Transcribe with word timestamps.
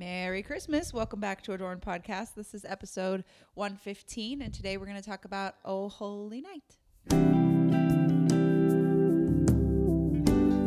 Merry 0.00 0.42
Christmas. 0.42 0.94
Welcome 0.94 1.20
back 1.20 1.42
to 1.42 1.52
Adorned 1.52 1.82
Podcast. 1.82 2.34
This 2.34 2.54
is 2.54 2.64
episode 2.64 3.22
115, 3.52 4.40
and 4.40 4.54
today 4.54 4.78
we're 4.78 4.86
going 4.86 4.96
to 4.96 5.06
talk 5.06 5.26
about 5.26 5.56
Oh 5.62 5.90
Holy 5.90 6.40
Night. 6.40 6.78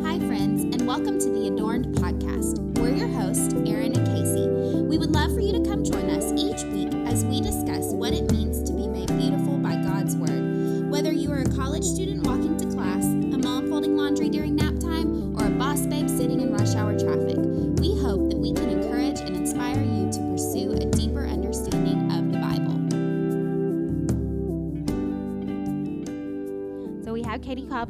Hi, 0.06 0.18
friends, 0.28 0.62
and 0.62 0.86
welcome 0.86 1.18
to 1.18 1.28
the 1.28 1.48
Adorned 1.52 1.96
Podcast. 1.96 2.60
We're 2.78 2.94
your 2.94 3.08
hosts, 3.08 3.52
Erin 3.66 3.98
and 3.98 4.06
Casey. 4.06 4.46
We 4.82 4.98
would 4.98 5.10
love 5.10 5.34
for 5.34 5.40
you 5.40 5.50
to 5.50 5.68
come 5.68 5.82
join 5.82 6.10
us 6.10 6.30
each 6.40 6.62
week 6.72 6.94
as 7.08 7.24
we 7.24 7.40
discuss 7.40 7.92
what 7.92 8.14
it 8.14 8.30
means 8.30 8.62
to 8.62 8.72
be 8.72 8.86
made 8.86 9.08
beautiful 9.18 9.58
by 9.58 9.74
God's 9.74 10.14
Word. 10.14 10.88
Whether 10.88 11.10
you 11.10 11.32
are 11.32 11.40
a 11.40 11.56
college 11.56 11.82
student 11.82 12.24
walking 12.24 12.56
to 12.58 12.66
class, 12.66 13.02
a 13.02 13.38
mom 13.38 13.68
folding 13.68 13.96
laundry 13.96 14.28
during 14.28 14.54
nap 14.54 14.78
time, 14.78 15.36
or 15.36 15.48
a 15.48 15.50
boss 15.50 15.86
babe 15.86 16.08
sitting 16.08 16.40
in 16.40 16.52
rush 16.52 16.76
hour 16.76 16.96
traffic, 16.96 17.43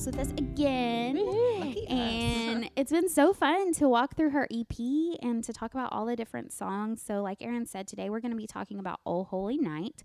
with 0.02 0.18
us 0.18 0.30
again. 0.32 1.16
Lucky 1.60 1.86
us. 1.86 1.90
And 1.90 2.70
it's 2.76 2.90
been 2.90 3.08
so 3.08 3.32
fun 3.32 3.72
to 3.74 3.88
walk 3.88 4.16
through 4.16 4.30
her 4.30 4.48
EP 4.52 4.76
and 5.22 5.44
to 5.44 5.52
talk 5.52 5.72
about 5.72 5.92
all 5.92 6.04
the 6.06 6.16
different 6.16 6.52
songs. 6.52 7.00
So, 7.00 7.22
like 7.22 7.40
Erin 7.40 7.64
said, 7.64 7.86
today 7.86 8.10
we're 8.10 8.18
going 8.20 8.32
to 8.32 8.36
be 8.36 8.48
talking 8.48 8.80
about 8.80 9.00
Oh 9.06 9.22
Holy 9.22 9.56
Night. 9.56 10.02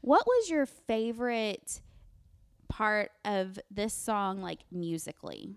What 0.00 0.24
was 0.26 0.48
your 0.48 0.64
favorite 0.64 1.80
part 2.68 3.10
of 3.24 3.58
this 3.68 3.92
song, 3.92 4.40
like 4.42 4.60
musically? 4.70 5.56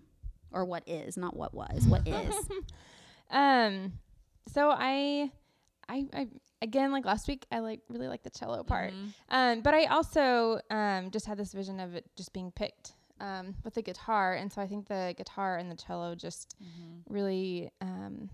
Or 0.50 0.64
what 0.64 0.82
is, 0.88 1.16
not 1.16 1.36
what 1.36 1.54
was, 1.54 1.86
what 1.86 2.02
is? 2.08 2.34
Um, 3.30 3.92
so 4.52 4.70
I, 4.70 5.30
I, 5.88 6.06
I 6.12 6.26
again 6.60 6.90
like 6.90 7.04
last 7.04 7.28
week, 7.28 7.46
I 7.52 7.60
like 7.60 7.80
really 7.88 8.08
like 8.08 8.24
the 8.24 8.30
cello 8.30 8.64
part. 8.64 8.92
Mhm. 8.92 9.12
Um, 9.30 9.60
but 9.60 9.74
I 9.74 9.84
also 9.84 10.60
um 10.70 11.12
just 11.12 11.26
had 11.26 11.38
this 11.38 11.52
vision 11.52 11.78
of 11.78 11.94
it 11.94 12.04
just 12.16 12.32
being 12.32 12.50
picked 12.50 12.94
um 13.20 13.54
with 13.64 13.74
the 13.74 13.82
guitar, 13.82 14.34
and 14.34 14.52
so 14.52 14.60
I 14.62 14.66
think 14.66 14.88
the 14.88 15.14
guitar 15.16 15.56
and 15.56 15.70
the 15.70 15.76
cello 15.76 16.14
just 16.14 16.54
Mhm. 16.62 17.02
really 17.08 17.70
um 17.80 18.30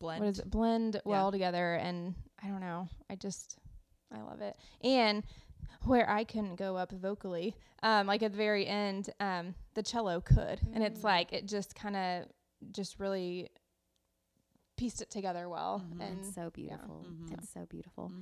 Blend. 0.00 0.20
what 0.22 0.28
is 0.28 0.38
it 0.40 0.50
blend 0.50 1.00
well 1.04 1.30
together, 1.32 1.74
and 1.74 2.14
I 2.42 2.48
don't 2.48 2.60
know, 2.60 2.88
I 3.08 3.16
just 3.16 3.56
I 4.12 4.20
love 4.20 4.40
it, 4.40 4.56
and 4.82 5.24
where 5.84 6.08
I 6.08 6.24
couldn't 6.24 6.56
go 6.56 6.76
up 6.76 6.92
vocally, 6.92 7.54
um, 7.82 8.06
like 8.06 8.22
at 8.22 8.32
the 8.32 8.36
very 8.38 8.66
end, 8.66 9.10
um, 9.20 9.54
the 9.74 9.82
cello 9.82 10.20
could, 10.20 10.60
and 10.72 10.82
it's 10.82 11.00
Mm. 11.00 11.04
like 11.04 11.32
it 11.32 11.46
just 11.46 11.74
kind 11.74 11.96
of 11.96 12.26
just 12.72 12.98
really 12.98 13.50
pieced 14.76 15.00
it 15.00 15.10
together 15.10 15.48
well, 15.48 15.80
Mhm. 15.80 16.00
and 16.00 16.18
it's 16.18 16.34
so 16.34 16.50
beautiful. 16.50 17.04
Mhm. 17.06 17.32
It's 17.32 17.48
so 17.50 17.64
beautiful. 17.66 18.12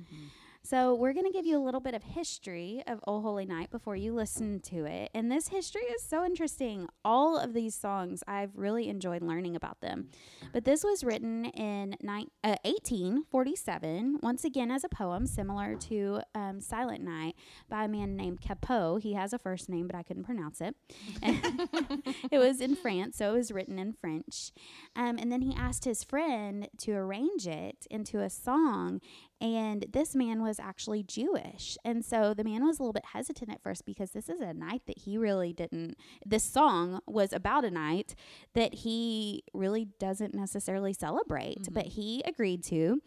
So, 0.65 0.95
we're 0.95 1.11
going 1.11 1.25
to 1.25 1.31
give 1.31 1.45
you 1.45 1.57
a 1.57 1.59
little 1.59 1.81
bit 1.81 1.93
of 1.93 2.03
history 2.03 2.81
of 2.87 3.01
Oh 3.05 3.19
Holy 3.19 3.45
Night 3.45 3.69
before 3.69 3.97
you 3.97 4.13
listen 4.13 4.61
to 4.61 4.85
it. 4.85 5.11
And 5.13 5.29
this 5.29 5.49
history 5.49 5.81
is 5.81 6.01
so 6.01 6.23
interesting. 6.23 6.87
All 7.03 7.37
of 7.37 7.53
these 7.53 7.75
songs, 7.75 8.23
I've 8.29 8.55
really 8.55 8.87
enjoyed 8.87 9.23
learning 9.23 9.57
about 9.57 9.81
them. 9.81 10.07
But 10.53 10.63
this 10.63 10.81
was 10.81 11.03
written 11.03 11.43
in 11.47 11.97
ni- 12.01 12.29
uh, 12.45 12.55
1847, 12.63 14.19
once 14.23 14.45
again 14.45 14.71
as 14.71 14.85
a 14.85 14.89
poem 14.89 15.27
similar 15.27 15.75
to 15.75 16.21
um, 16.33 16.61
Silent 16.61 17.03
Night 17.03 17.35
by 17.69 17.83
a 17.83 17.89
man 17.89 18.15
named 18.15 18.39
Cappeau. 18.39 19.01
He 19.01 19.15
has 19.15 19.33
a 19.33 19.39
first 19.39 19.67
name, 19.67 19.87
but 19.87 19.97
I 19.97 20.03
couldn't 20.03 20.23
pronounce 20.23 20.61
it. 20.61 20.77
it 22.31 22.39
was 22.39 22.61
in 22.61 22.77
France, 22.77 23.17
so 23.17 23.33
it 23.33 23.37
was 23.37 23.51
written 23.51 23.79
in 23.79 23.91
French. 23.91 24.53
Um, 24.95 25.17
and 25.17 25.29
then 25.29 25.41
he 25.41 25.53
asked 25.53 25.83
his 25.83 26.05
friend 26.05 26.69
to 26.77 26.93
arrange 26.93 27.47
it 27.47 27.85
into 27.91 28.21
a 28.21 28.29
song 28.29 29.01
and 29.43 29.85
this 29.91 30.15
man 30.15 30.41
was 30.41 30.57
actually 30.57 31.03
Jewish. 31.03 31.77
And 31.83 32.05
so 32.05 32.33
the 32.33 32.45
man 32.45 32.65
was 32.65 32.79
a 32.79 32.81
little 32.81 32.93
bit 32.93 33.07
hesitant 33.11 33.51
at 33.51 33.61
first 33.61 33.85
because 33.85 34.11
this 34.11 34.29
is 34.29 34.39
a 34.39 34.53
night 34.53 34.83
that 34.87 34.99
he 34.99 35.17
really 35.17 35.51
didn't, 35.51 35.97
this 36.25 36.45
song 36.45 37.01
was 37.05 37.33
about 37.33 37.65
a 37.65 37.69
night 37.69 38.15
that 38.55 38.73
he 38.73 39.43
really 39.53 39.89
doesn't 39.99 40.33
necessarily 40.33 40.93
celebrate, 40.93 41.67
but 41.71 41.87
he 41.87 42.23
agreed 42.25 42.63
to. 42.63 43.01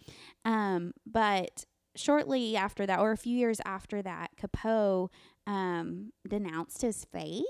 Um, 0.45 0.93
but 1.07 1.65
shortly 1.97 2.55
after 2.55 2.85
that, 2.85 2.99
or 2.99 3.13
a 3.13 3.17
few 3.17 3.35
years 3.35 3.59
after 3.65 4.03
that, 4.03 4.33
Cappeau 4.37 5.09
um, 5.47 6.13
denounced 6.29 6.83
his 6.83 7.07
faith 7.07 7.45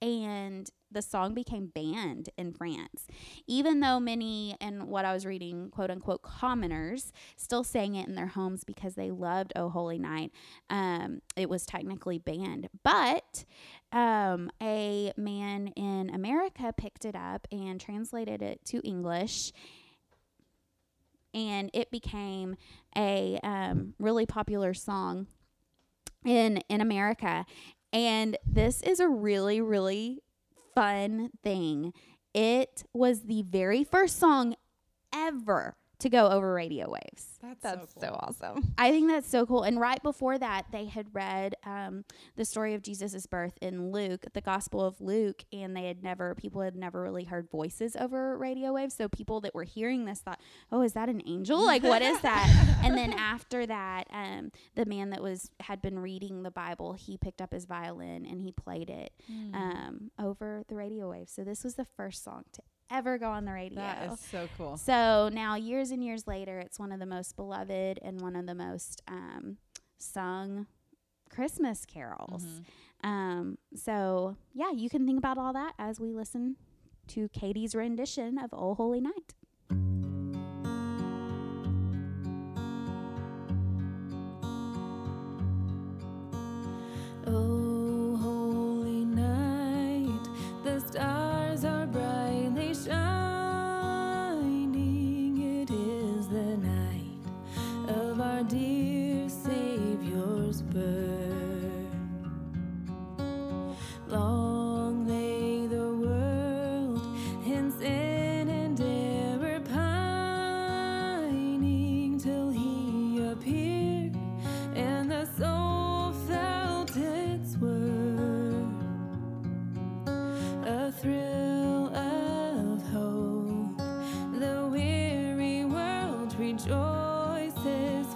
and 0.00 0.70
the 0.90 1.02
song 1.02 1.34
became 1.34 1.66
banned 1.66 2.30
in 2.38 2.52
France. 2.52 3.06
Even 3.46 3.80
though 3.80 4.00
many, 4.00 4.56
and 4.60 4.84
what 4.84 5.04
I 5.04 5.12
was 5.12 5.26
reading, 5.26 5.70
quote 5.70 5.90
unquote, 5.90 6.22
commoners 6.22 7.12
still 7.36 7.64
sang 7.64 7.94
it 7.94 8.08
in 8.08 8.14
their 8.14 8.28
homes 8.28 8.64
because 8.64 8.94
they 8.94 9.10
loved 9.10 9.52
Oh 9.56 9.68
Holy 9.68 9.98
Night, 9.98 10.32
um, 10.70 11.20
it 11.36 11.48
was 11.48 11.66
technically 11.66 12.18
banned. 12.18 12.68
But 12.82 13.44
um, 13.92 14.50
a 14.62 15.12
man 15.16 15.68
in 15.68 16.10
America 16.10 16.72
picked 16.76 17.04
it 17.04 17.16
up 17.16 17.46
and 17.52 17.80
translated 17.80 18.42
it 18.42 18.64
to 18.66 18.80
English. 18.86 19.52
And 21.34 21.70
it 21.74 21.90
became 21.90 22.56
a 22.96 23.38
um, 23.42 23.94
really 23.98 24.24
popular 24.24 24.72
song 24.72 25.26
in 26.24 26.58
in 26.68 26.80
America. 26.80 27.44
And 27.92 28.36
this 28.44 28.82
is 28.82 29.00
a 29.00 29.08
really, 29.08 29.60
really 29.60 30.22
fun 30.74 31.30
thing. 31.42 31.92
It 32.34 32.84
was 32.92 33.22
the 33.22 33.42
very 33.42 33.84
first 33.84 34.18
song 34.18 34.54
ever 35.14 35.76
to 36.00 36.08
go 36.08 36.28
over 36.28 36.54
radio 36.54 36.88
waves. 36.90 37.38
That's, 37.42 37.62
that's 37.62 37.94
so, 37.94 38.00
so, 38.00 38.16
awesome. 38.20 38.74
I 38.78 38.90
think 38.90 39.08
that's 39.08 39.28
so 39.28 39.44
cool. 39.46 39.62
And 39.64 39.80
right 39.80 40.02
before 40.02 40.38
that, 40.38 40.66
they 40.72 40.86
had 40.86 41.06
read 41.12 41.54
um, 41.64 42.04
the 42.36 42.44
story 42.44 42.74
of 42.74 42.82
Jesus' 42.82 43.26
birth 43.26 43.58
in 43.60 43.90
Luke, 43.90 44.26
the 44.32 44.40
Gospel 44.40 44.84
of 44.84 45.00
Luke, 45.00 45.44
and 45.52 45.76
they 45.76 45.86
had 45.86 46.02
never, 46.02 46.34
people 46.34 46.60
had 46.62 46.76
never 46.76 47.02
really 47.02 47.24
heard 47.24 47.48
voices 47.50 47.96
over 47.96 48.36
radio 48.38 48.72
waves. 48.72 48.94
So 48.94 49.08
people 49.08 49.40
that 49.40 49.54
were 49.54 49.64
hearing 49.64 50.04
this 50.04 50.20
thought, 50.20 50.40
oh, 50.70 50.82
is 50.82 50.92
that 50.92 51.08
an 51.08 51.22
angel? 51.26 51.64
Like, 51.64 51.82
what 51.82 52.02
is 52.02 52.20
that? 52.20 52.78
and 52.84 52.96
then 52.96 53.12
after 53.12 53.66
that, 53.66 54.04
um, 54.12 54.50
the 54.76 54.86
man 54.86 55.10
that 55.10 55.22
was 55.22 55.50
had 55.60 55.82
been 55.82 55.98
reading 55.98 56.42
the 56.42 56.50
Bible, 56.50 56.92
he 56.92 57.16
picked 57.16 57.40
up 57.40 57.52
his 57.52 57.64
violin 57.66 58.24
and 58.24 58.40
he 58.42 58.52
played 58.52 58.88
it 58.90 59.12
Mm. 59.30 59.54
um, 59.54 60.10
over 60.18 60.62
the 60.68 60.74
radio 60.74 61.10
waves. 61.10 61.32
So 61.32 61.44
this 61.44 61.62
was 61.64 61.74
the 61.74 61.84
first 61.84 62.22
song 62.24 62.44
to 62.52 62.62
ever 62.90 63.18
go 63.18 63.30
on 63.30 63.44
the 63.44 63.52
radio. 63.52 63.80
That 63.80 64.12
is 64.12 64.20
so 64.20 64.48
cool. 64.56 64.76
So 64.76 65.28
now, 65.32 65.54
years 65.56 65.90
and 65.90 66.02
years 66.02 66.26
later, 66.26 66.58
it's 66.58 66.78
one 66.78 66.92
of 66.92 66.98
the 67.00 67.06
most 67.06 67.36
beloved 67.36 67.98
and 68.02 68.20
one 68.20 68.36
of 68.36 68.46
the 68.46 68.54
most 68.54 69.02
um, 69.08 69.58
sung 69.98 70.66
Christmas 71.30 71.84
carols. 71.86 72.44
Mhm. 72.44 72.64
Um, 73.08 73.58
so, 73.76 74.36
yeah, 74.52 74.70
you 74.72 74.88
can 74.90 75.06
think 75.06 75.18
about 75.18 75.38
all 75.38 75.52
that 75.52 75.74
as 75.78 76.00
we 76.00 76.12
listen 76.12 76.56
to 77.08 77.28
Katie's 77.28 77.74
rendition 77.74 78.38
of 78.38 78.50
Oh 78.52 78.74
Holy 78.74 79.00
Night. 79.00 79.34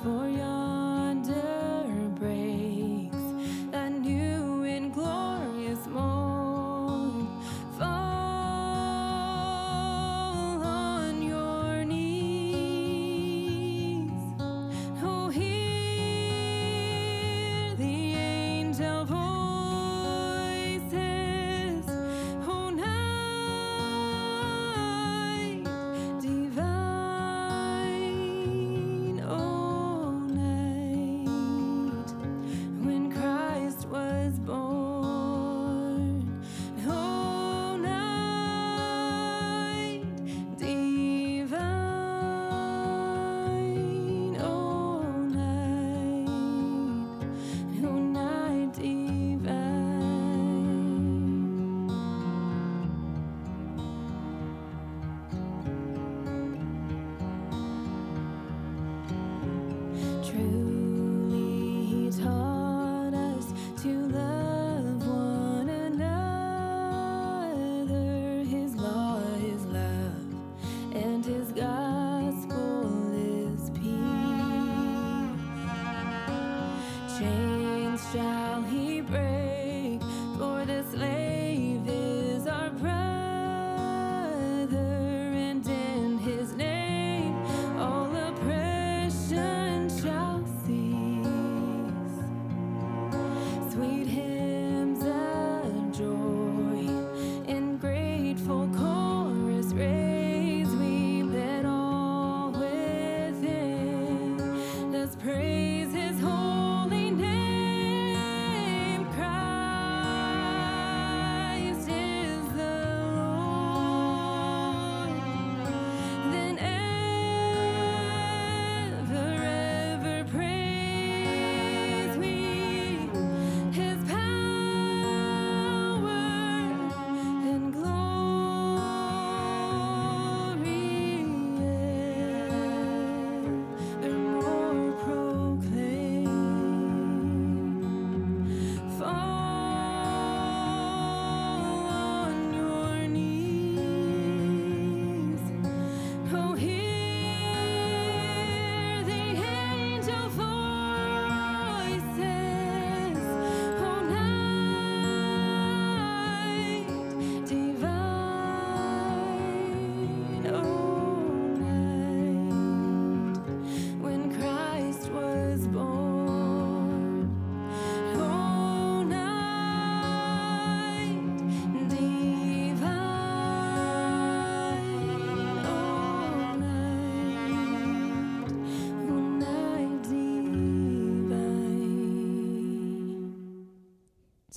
For 0.03 0.29
yonder 0.29 0.62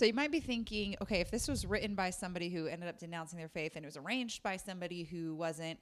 You 0.05 0.13
might 0.13 0.31
be 0.31 0.39
thinking, 0.39 0.95
okay, 1.01 1.19
if 1.19 1.31
this 1.31 1.47
was 1.47 1.65
written 1.65 1.95
by 1.95 2.09
somebody 2.09 2.49
who 2.49 2.67
ended 2.67 2.89
up 2.89 2.99
denouncing 2.99 3.39
their 3.39 3.47
faith 3.47 3.73
and 3.75 3.85
it 3.85 3.87
was 3.87 3.97
arranged 3.97 4.43
by 4.43 4.57
somebody 4.57 5.03
who 5.03 5.35
wasn't 5.35 5.79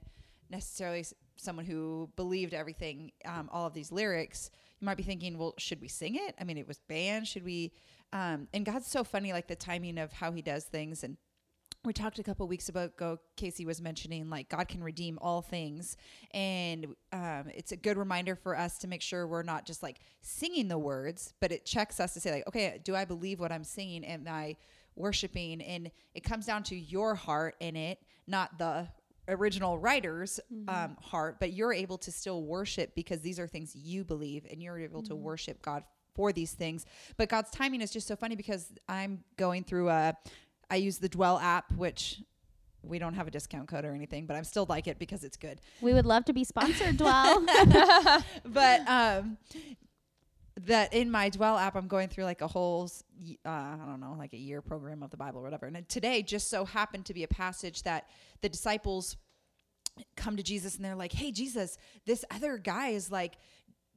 necessarily 0.50 1.04
someone 1.36 1.64
who 1.64 2.10
believed 2.16 2.54
everything, 2.54 3.12
um, 3.24 3.48
all 3.52 3.66
of 3.66 3.74
these 3.74 3.90
lyrics, 3.90 4.50
you 4.80 4.86
might 4.86 4.96
be 4.96 5.02
thinking, 5.02 5.38
well, 5.38 5.54
should 5.58 5.80
we 5.80 5.88
sing 5.88 6.14
it? 6.16 6.34
I 6.40 6.44
mean, 6.44 6.58
it 6.58 6.68
was 6.68 6.80
banned. 6.88 7.26
Should 7.26 7.44
we? 7.44 7.72
Um, 8.12 8.48
and 8.52 8.64
God's 8.64 8.86
so 8.86 9.04
funny, 9.04 9.32
like 9.32 9.48
the 9.48 9.56
timing 9.56 9.98
of 9.98 10.12
how 10.12 10.32
He 10.32 10.42
does 10.42 10.64
things. 10.64 11.02
And 11.02 11.16
we 11.84 11.92
talked 11.92 12.18
a 12.18 12.22
couple 12.22 12.46
weeks 12.48 12.68
ago. 12.68 13.18
Casey 13.36 13.66
was 13.66 13.80
mentioning 13.80 14.30
like 14.30 14.48
God 14.48 14.68
can 14.68 14.82
redeem 14.82 15.18
all 15.20 15.42
things, 15.42 15.96
and 16.32 16.86
um, 17.12 17.44
it's 17.54 17.72
a 17.72 17.76
good 17.76 17.96
reminder 17.96 18.34
for 18.34 18.56
us 18.56 18.78
to 18.78 18.88
make 18.88 19.02
sure 19.02 19.26
we're 19.26 19.42
not 19.42 19.66
just 19.66 19.82
like 19.82 20.00
singing 20.22 20.68
the 20.68 20.78
words, 20.78 21.34
but 21.40 21.52
it 21.52 21.64
checks 21.64 22.00
us 22.00 22.14
to 22.14 22.20
say 22.20 22.32
like, 22.32 22.48
okay, 22.48 22.80
do 22.84 22.96
I 22.96 23.04
believe 23.04 23.40
what 23.40 23.52
I'm 23.52 23.64
singing? 23.64 24.04
Am 24.04 24.26
I 24.28 24.56
worshiping? 24.96 25.60
And 25.62 25.90
it 26.14 26.24
comes 26.24 26.46
down 26.46 26.62
to 26.64 26.76
your 26.76 27.14
heart 27.14 27.56
in 27.60 27.76
it, 27.76 27.98
not 28.26 28.58
the 28.58 28.88
original 29.28 29.78
writer's 29.78 30.38
um, 30.68 30.96
heart, 31.00 31.36
but 31.40 31.52
you're 31.52 31.72
able 31.72 31.98
to 31.98 32.12
still 32.12 32.42
worship 32.42 32.94
because 32.94 33.20
these 33.20 33.38
are 33.38 33.46
things 33.46 33.74
you 33.74 34.04
believe, 34.04 34.46
and 34.50 34.62
you're 34.62 34.78
able 34.78 35.02
to 35.02 35.16
worship 35.16 35.62
God 35.62 35.82
for 36.14 36.32
these 36.32 36.52
things. 36.52 36.86
But 37.16 37.28
God's 37.28 37.50
timing 37.50 37.80
is 37.80 37.90
just 37.90 38.06
so 38.06 38.16
funny 38.16 38.36
because 38.36 38.72
I'm 38.88 39.24
going 39.36 39.64
through 39.64 39.88
a 39.90 40.16
I 40.74 40.78
use 40.78 40.98
the 40.98 41.08
Dwell 41.08 41.38
app, 41.38 41.70
which 41.76 42.20
we 42.82 42.98
don't 42.98 43.14
have 43.14 43.28
a 43.28 43.30
discount 43.30 43.68
code 43.68 43.84
or 43.84 43.94
anything, 43.94 44.26
but 44.26 44.34
I'm 44.34 44.42
still 44.42 44.66
like 44.68 44.88
it 44.88 44.98
because 44.98 45.22
it's 45.22 45.36
good. 45.36 45.60
We 45.80 45.94
would 45.94 46.04
love 46.04 46.24
to 46.24 46.32
be 46.32 46.42
sponsored, 46.42 46.96
Dwell. 46.96 47.46
But 48.44 48.88
um, 48.88 49.38
that 50.62 50.92
in 50.92 51.12
my 51.12 51.28
Dwell 51.28 51.56
app, 51.56 51.76
I'm 51.76 51.86
going 51.86 52.08
through 52.08 52.24
like 52.24 52.40
a 52.40 52.48
whole, 52.48 52.90
uh, 53.46 53.48
I 53.48 53.76
don't 53.86 54.00
know, 54.00 54.16
like 54.18 54.32
a 54.32 54.36
year 54.36 54.60
program 54.62 55.04
of 55.04 55.12
the 55.12 55.16
Bible 55.16 55.38
or 55.38 55.42
whatever. 55.44 55.66
And 55.66 55.88
today 55.88 56.22
just 56.22 56.50
so 56.50 56.64
happened 56.64 57.06
to 57.06 57.14
be 57.14 57.22
a 57.22 57.28
passage 57.28 57.84
that 57.84 58.08
the 58.40 58.48
disciples 58.48 59.16
come 60.16 60.36
to 60.36 60.42
Jesus 60.42 60.74
and 60.74 60.84
they're 60.84 60.96
like, 60.96 61.12
"Hey, 61.12 61.30
Jesus, 61.30 61.78
this 62.04 62.24
other 62.32 62.58
guy 62.58 62.88
is 62.88 63.12
like." 63.12 63.34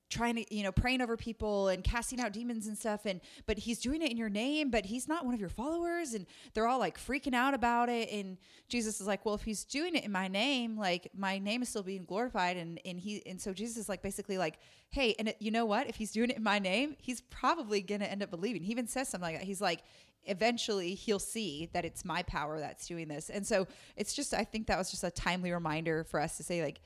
Trying 0.10 0.36
to 0.36 0.56
you 0.56 0.64
know 0.64 0.72
praying 0.72 1.02
over 1.02 1.18
people 1.18 1.68
and 1.68 1.84
casting 1.84 2.20
out 2.20 2.32
demons 2.32 2.68
and 2.68 2.78
stuff 2.78 3.06
and 3.06 3.20
but 3.46 3.58
he's 3.58 3.80
doing 3.80 4.02
it 4.02 4.10
in 4.10 4.18
your 4.18 4.30
name 4.30 4.70
but 4.70 4.86
he's 4.86 5.08
not 5.08 5.26
one 5.26 5.34
of 5.34 5.40
your 5.40 5.50
followers 5.50 6.14
and 6.14 6.26
they're 6.54 6.68
all 6.68 6.80
like 6.80 6.98
freaking 6.98 7.34
out 7.34 7.54
about 7.54 7.90
it 7.90 8.10
and 8.12 8.38
jesus 8.70 9.02
is 9.02 9.08
like 9.08 9.26
well 9.26 9.36
if 9.36 9.44
he's 9.44 9.66
doing 9.66 9.96
it 9.96 10.06
in 10.06 10.12
my 10.12 10.28
name 10.28 10.78
like 10.78 11.10
my 11.14 11.38
name 11.38 11.62
is 11.62 11.70
still 11.70 11.84
being 11.84 12.06
glorified 12.06 12.56
and 12.56 12.80
and 12.86 13.00
he 13.00 13.22
and 13.26 13.42
so 13.42 13.52
jesus 13.52 13.76
is 13.76 13.90
like 13.90 14.02
basically 14.02 14.38
like 14.38 14.58
hey 14.90 15.16
and 15.20 15.30
it, 15.30 15.38
you 15.40 15.52
know 15.52 15.66
what? 15.66 15.88
If 15.88 15.96
he's 15.96 16.12
doing 16.12 16.30
it 16.30 16.38
in 16.38 16.44
my 16.44 16.60
name 16.60 16.96
he's 17.00 17.22
probably 17.22 17.82
gonna 17.82 18.06
end 18.06 18.24
up 18.24 18.32
believing. 18.32 18.64
He 18.64 18.72
even 18.72 18.88
says 18.88 19.10
something 19.10 19.30
like 19.30 19.40
that. 19.40 19.46
He's 19.46 19.62
like 19.62 19.84
eventually 20.26 20.94
he'll 20.94 21.20
see 21.20 21.70
that 21.74 21.86
it's 21.86 22.04
my 22.04 22.24
power 22.24 22.60
that's 22.60 22.88
doing 22.88 23.08
this. 23.08 23.30
And 23.30 23.46
so 23.46 23.68
it's 23.96 24.14
just 24.14 24.34
i 24.34 24.44
think 24.44 24.68
that 24.68 24.78
was 24.78 24.90
just 24.90 25.04
a 25.04 25.12
timely 25.12 25.52
reminder 25.52 26.04
for 26.04 26.20
us 26.20 26.38
to 26.38 26.44
say 26.44 26.64
like 26.64 26.82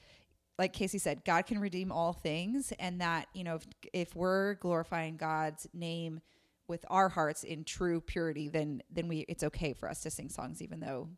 like 0.59 0.73
Casey 0.73 0.97
said, 0.99 1.23
God 1.25 1.45
can 1.45 1.59
redeem 1.59 1.91
all 1.91 2.13
things, 2.13 2.71
and 2.79 3.01
that 3.01 3.27
you 3.33 3.43
know 3.43 3.55
if 3.55 3.63
if 3.93 4.15
we're 4.15 4.55
glorifying 4.55 5.17
God's 5.17 5.67
name 5.73 6.19
with 6.67 6.85
our 6.89 7.09
hearts 7.09 7.43
in 7.43 7.63
true 7.63 7.99
purity, 8.01 8.47
then 8.47 8.81
then 8.91 9.07
we 9.07 9.19
it's 9.27 9.43
okay 9.43 9.73
for 9.73 9.89
us 9.89 10.01
to 10.01 10.09
sing 10.11 10.29
songs, 10.29 10.61
even 10.61 10.79
though 10.79 11.09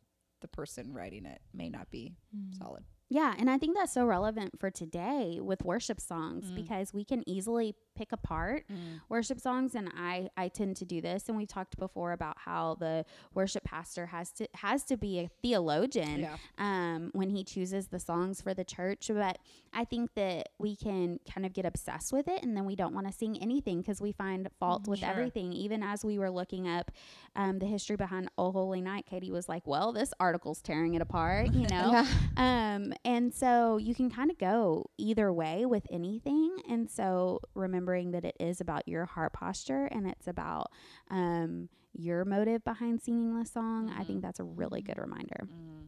the 0.42 0.48
person 0.48 0.94
writing 0.94 1.26
it 1.26 1.42
may 1.54 1.70
not 1.70 1.90
be 1.92 2.16
solid. 2.58 2.84
Yeah, 3.10 3.36
and 3.38 3.50
I 3.50 3.58
think 3.60 3.78
that's 3.78 3.94
so 3.94 4.06
relevant 4.06 4.60
for 4.60 4.72
today 4.72 5.40
with 5.40 5.64
worship 5.64 6.00
songs 6.02 6.46
Mm. 6.50 6.56
because 6.56 6.94
we 6.94 7.06
can 7.06 7.24
easily 7.30 7.76
pick 7.96 8.12
apart 8.12 8.66
worship 9.10 9.40
songs 9.40 9.76
and 9.76 9.90
I 9.96 10.30
I 10.38 10.48
tend 10.48 10.78
to 10.78 10.86
do 10.86 11.02
this 11.02 11.28
and 11.30 11.38
we 11.38 11.46
talked 11.46 11.78
before 11.78 12.12
about 12.12 12.38
how 12.40 12.76
the 12.80 13.06
worship 13.34 13.64
pastor 13.64 14.08
has 14.08 14.32
to 14.34 14.48
has 14.56 14.84
to 14.86 14.98
be 14.98 15.20
a 15.20 15.30
theologian 15.42 16.20
Yeah. 16.22 16.38
um 16.58 17.10
when 17.14 17.30
he 17.30 17.44
chooses 17.44 17.88
the 17.88 18.00
songs 18.00 18.42
for 18.42 18.54
the 18.54 18.64
church 18.64 19.10
but 19.14 19.38
I 19.74 19.86
think 19.86 20.14
that 20.16 20.50
we 20.60 20.76
can 20.76 21.20
kind 21.32 21.46
of 21.46 21.54
get 21.54 21.66
obsessed 21.66 22.12
with 22.14 22.28
it 22.28 22.44
and 22.44 22.56
then 22.56 22.66
we 22.66 22.76
don't 22.76 22.94
want 22.94 23.08
to 23.08 23.14
sing 23.14 23.38
anything 23.42 23.82
because 23.82 24.02
we 24.02 24.12
find 24.12 24.48
fault 24.60 24.88
with 24.88 25.00
Sure. 25.00 25.10
everything 25.10 25.54
even 25.54 25.84
as 25.84 26.04
we 26.04 26.18
were 26.20 26.30
looking 26.32 26.68
up 26.68 26.92
um, 27.36 27.60
the 27.60 27.66
history 27.66 27.96
behind 27.96 28.30
Oh 28.38 28.52
Holy 28.52 28.82
Night 28.82 29.06
Katie 29.10 29.32
was 29.32 29.48
like 29.50 29.66
well 29.68 29.92
this 29.94 30.14
article's 30.20 30.62
tearing 30.62 30.94
it 30.96 31.02
apart 31.02 31.54
you 31.54 31.68
know 31.74 31.92
Yeah. 31.92 32.08
um, 32.38 32.94
and 33.06 33.34
so 33.34 33.78
you 33.78 33.94
can 33.96 34.10
kind 34.10 34.32
of 34.32 34.38
go 34.38 34.90
either 34.98 35.32
way 35.32 35.66
with 35.66 35.86
anything. 35.92 36.58
And 36.70 36.90
so 36.90 37.40
remembering 37.84 38.12
that 38.12 38.26
it 38.26 38.36
is 38.40 38.62
about 38.62 38.88
your 38.88 39.06
heart 39.06 39.34
posture 39.34 39.86
and 39.86 40.08
it's 40.08 40.28
about 40.28 40.72
um, 41.10 41.70
your 41.94 42.26
motive 42.26 42.64
behind 42.64 43.02
singing 43.02 43.38
the 43.38 43.46
song, 43.46 43.90
I 43.90 44.04
think 44.04 44.10
mm-hmm. 44.10 44.20
that's 44.22 44.40
a 44.40 44.44
really 44.44 44.82
mm-hmm. 44.82 44.94
good 44.94 45.02
reminder. 45.02 45.42
Mm-hmm. 45.44 45.86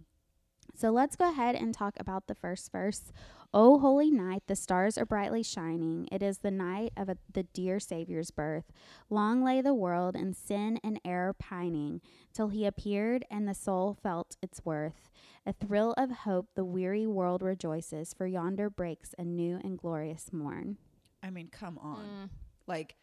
So 0.78 0.90
let's 0.90 1.16
go 1.16 1.30
ahead 1.30 1.56
and 1.56 1.74
talk 1.74 1.96
about 2.00 2.28
the 2.28 2.36
first 2.36 2.70
verse. 2.72 3.14
O 3.54 3.80
holy 3.80 4.12
night, 4.12 4.44
the 4.48 4.58
stars 4.58 4.98
are 4.98 5.06
brightly 5.06 5.42
shining. 5.42 6.10
It 6.12 6.22
is 6.22 6.40
the 6.40 6.52
night 6.52 6.92
of 6.98 7.08
a, 7.08 7.18
the 7.32 7.44
dear 7.44 7.80
Savior's 7.80 8.30
birth. 8.30 8.66
Long 9.10 9.42
lay 9.42 9.62
the 9.62 9.74
world 9.74 10.18
in 10.18 10.34
sin 10.34 10.78
and 10.84 11.00
error 11.06 11.34
pining, 11.34 12.02
till 12.34 12.50
he 12.50 12.66
appeared 12.66 13.24
and 13.32 13.48
the 13.48 13.54
soul 13.54 13.98
felt 14.04 14.36
its 14.42 14.66
worth. 14.66 15.10
A 15.46 15.54
thrill 15.54 15.94
of 15.94 16.12
hope 16.12 16.50
the 16.56 16.66
weary 16.66 17.08
world 17.08 17.42
rejoices, 17.42 18.14
for 18.14 18.28
yonder 18.28 18.70
breaks 18.70 19.16
a 19.18 19.24
new 19.24 19.62
and 19.64 19.78
glorious 19.78 20.34
morn. 20.34 20.78
I 21.26 21.30
mean, 21.32 21.48
come 21.52 21.78
on, 21.80 22.06
Mm. 22.06 22.30
like. 22.68 22.96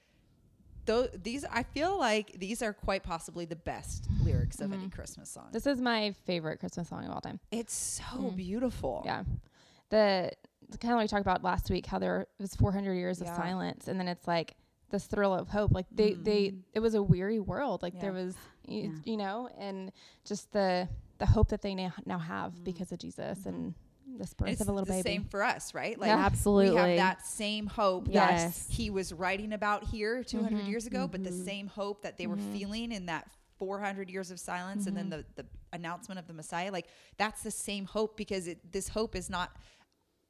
Though 0.85 1.07
these, 1.07 1.45
I 1.45 1.63
feel 1.63 1.97
like 1.97 2.33
these 2.41 2.61
are 2.61 2.73
quite 2.73 3.05
possibly 3.05 3.45
the 3.45 3.55
best 3.55 4.09
lyrics 4.25 4.61
of 4.61 4.73
any 4.73 4.89
Christmas 4.89 5.31
song. 5.31 5.47
This 5.53 5.65
is 5.65 5.81
my 5.81 6.11
favorite 6.27 6.59
Christmas 6.59 6.89
song 6.89 7.05
of 7.05 7.13
all 7.13 7.21
time. 7.21 7.39
It's 7.53 7.73
so 7.73 8.03
Mm. 8.17 8.35
beautiful. 8.37 9.03
Yeah. 9.05 9.23
The 9.91 10.33
kind 10.81 10.93
of 10.93 10.99
like 10.99 11.05
we 11.05 11.09
talked 11.09 11.21
about 11.21 11.45
last 11.45 11.71
week, 11.71 11.87
how 11.87 12.01
there 12.01 12.27
was 12.41 12.57
400 12.57 12.95
years 12.95 13.21
Yeah. 13.21 13.31
of 13.31 13.37
silence, 13.37 13.87
and 13.87 14.01
then 14.01 14.09
it's 14.09 14.27
like 14.27 14.57
this 14.91 15.07
thrill 15.07 15.33
of 15.33 15.51
hope. 15.51 15.71
Like 15.71 15.87
they, 15.93 16.15
they, 16.15 16.55
it 16.75 16.81
was 16.81 16.95
a 16.95 17.03
weary 17.03 17.39
world. 17.39 17.81
Like 17.83 18.01
there 18.01 18.13
was, 18.13 18.35
you, 18.67 18.83
Yeah. 18.91 18.99
you 19.05 19.17
know, 19.17 19.49
and 19.57 19.93
just 20.25 20.51
the 20.51 20.89
the 21.19 21.27
hope 21.27 21.51
that 21.51 21.63
they 21.63 21.77
now, 21.77 21.93
now 22.07 22.19
have 22.19 22.65
because 22.65 22.91
of 22.91 22.99
Jesus 22.99 23.47
and 23.47 23.77
this 24.19 24.35
birth 24.35 24.49
It's 24.51 24.61
of 24.61 24.69
a 24.69 24.73
little 24.73 24.87
the 24.87 24.93
baby. 24.93 25.03
same 25.03 25.25
for 25.25 25.43
us, 25.43 25.75
right? 25.75 25.99
Like 25.99 26.09
Yeah. 26.09 26.29
we 26.45 26.67
have 26.77 26.97
that 26.97 27.27
same 27.27 27.67
hope 27.67 28.09
Yes. 28.11 28.67
that 28.67 28.73
he 28.75 28.91
was 28.91 29.13
writing 29.13 29.53
about 29.53 29.85
here 29.85 30.23
200 30.25 30.65
Mhm. 30.65 30.69
years 30.69 30.87
ago, 30.87 31.09
but 31.09 31.25
the 31.25 31.31
Mhm. 31.31 31.45
same 31.45 31.67
hope 31.69 32.03
that 32.03 32.17
they 32.19 32.27
were 32.27 32.37
Mhm. 32.37 32.53
feeling 32.53 32.93
in 32.93 33.07
that 33.07 33.31
400 33.59 34.11
years 34.11 34.31
of 34.31 34.41
silence 34.41 34.87
and 34.87 34.97
then 34.97 35.07
Mhm. 35.07 35.25
the, 35.37 35.43
the 35.43 35.47
announcement 35.73 36.19
of 36.19 36.27
the 36.27 36.33
Messiah, 36.33 36.71
like 36.73 36.89
that's 37.17 37.43
the 37.43 37.51
same 37.51 37.85
hope 37.87 38.17
because 38.17 38.47
it, 38.49 38.73
this 38.73 38.89
hope 38.89 39.15
is 39.15 39.31
not 39.31 39.57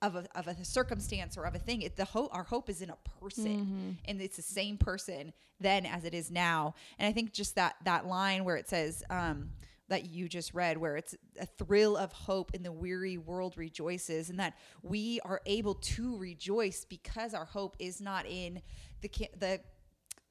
of 0.02 0.16
a, 0.16 0.26
of 0.34 0.48
a 0.48 0.64
circumstance 0.64 1.38
or 1.38 1.44
of 1.44 1.54
a 1.54 1.58
thing. 1.58 1.80
It, 1.82 1.96
the 1.96 2.04
hope, 2.04 2.28
our 2.34 2.42
hope 2.42 2.68
is 2.68 2.82
in 2.82 2.90
a 2.90 2.96
person 3.20 3.96
Mhm. 4.04 4.08
and 4.08 4.20
it's 4.20 4.36
the 4.36 4.42
same 4.42 4.76
person 4.76 5.32
then 5.60 5.86
as 5.86 6.04
it 6.04 6.12
is 6.12 6.28
now. 6.30 6.74
And 6.98 7.06
I 7.06 7.12
think 7.12 7.32
just 7.32 7.54
that, 7.54 7.76
that 7.84 8.06
line 8.06 8.44
where 8.44 8.56
it 8.56 8.68
says, 8.68 9.04
um, 9.10 9.52
that 9.92 10.06
you 10.06 10.26
just 10.26 10.54
read 10.54 10.78
where 10.78 10.96
it's 10.96 11.14
a 11.38 11.44
thrill 11.44 11.98
of 11.98 12.10
hope 12.12 12.54
in 12.54 12.62
the 12.62 12.72
weary 12.72 13.18
world 13.18 13.58
rejoices 13.58 14.30
and 14.30 14.40
that 14.40 14.54
we 14.82 15.20
are 15.22 15.42
able 15.44 15.74
to 15.74 16.16
rejoice 16.16 16.86
because 16.88 17.34
our 17.34 17.44
hope 17.44 17.76
is 17.78 18.00
not 18.00 18.24
in 18.26 18.62
the 19.02 19.10
the 19.38 19.60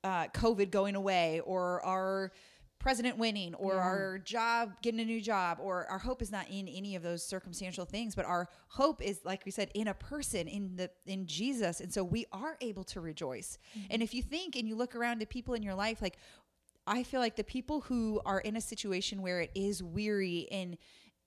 uh, 0.03 0.25
covid 0.29 0.71
going 0.71 0.95
away 0.95 1.41
or 1.45 1.79
our 1.85 2.31
president 2.79 3.19
winning 3.19 3.53
or 3.53 3.75
our 3.75 4.17
job 4.17 4.71
getting 4.81 4.99
a 4.99 5.05
new 5.05 5.21
job 5.21 5.59
or 5.61 5.85
our 5.85 5.99
hope 5.99 6.23
is 6.23 6.31
not 6.31 6.49
in 6.49 6.67
any 6.67 6.95
of 6.95 7.03
those 7.03 7.23
circumstantial 7.23 7.85
things 7.85 8.15
but 8.15 8.25
our 8.25 8.49
hope 8.71 9.01
is 9.01 9.19
like 9.25 9.43
we 9.45 9.51
said 9.51 9.69
in 9.75 9.89
a 9.89 9.93
person 9.93 10.47
in 10.47 10.77
the 10.77 10.89
in 11.05 11.25
Jesus. 11.27 11.81
And 11.81 11.93
so 11.93 12.05
we 12.05 12.25
are 12.31 12.55
able 12.61 12.85
to 12.85 13.01
rejoice. 13.01 13.57
And 13.89 14.01
if 14.01 14.13
you 14.13 14.23
think 14.23 14.55
and 14.55 14.65
you 14.65 14.75
look 14.75 14.95
around 14.95 15.21
at 15.21 15.29
people 15.29 15.55
in 15.55 15.61
your 15.61 15.75
life 15.75 16.01
like 16.01 16.17
I 16.87 17.03
feel 17.03 17.19
like 17.19 17.35
the 17.35 17.43
people 17.43 17.81
who 17.81 18.21
are 18.25 18.39
in 18.39 18.55
a 18.55 18.61
situation 18.61 19.21
where 19.21 19.41
it 19.41 19.51
is 19.55 19.83
weary 19.83 20.47
and 20.51 20.77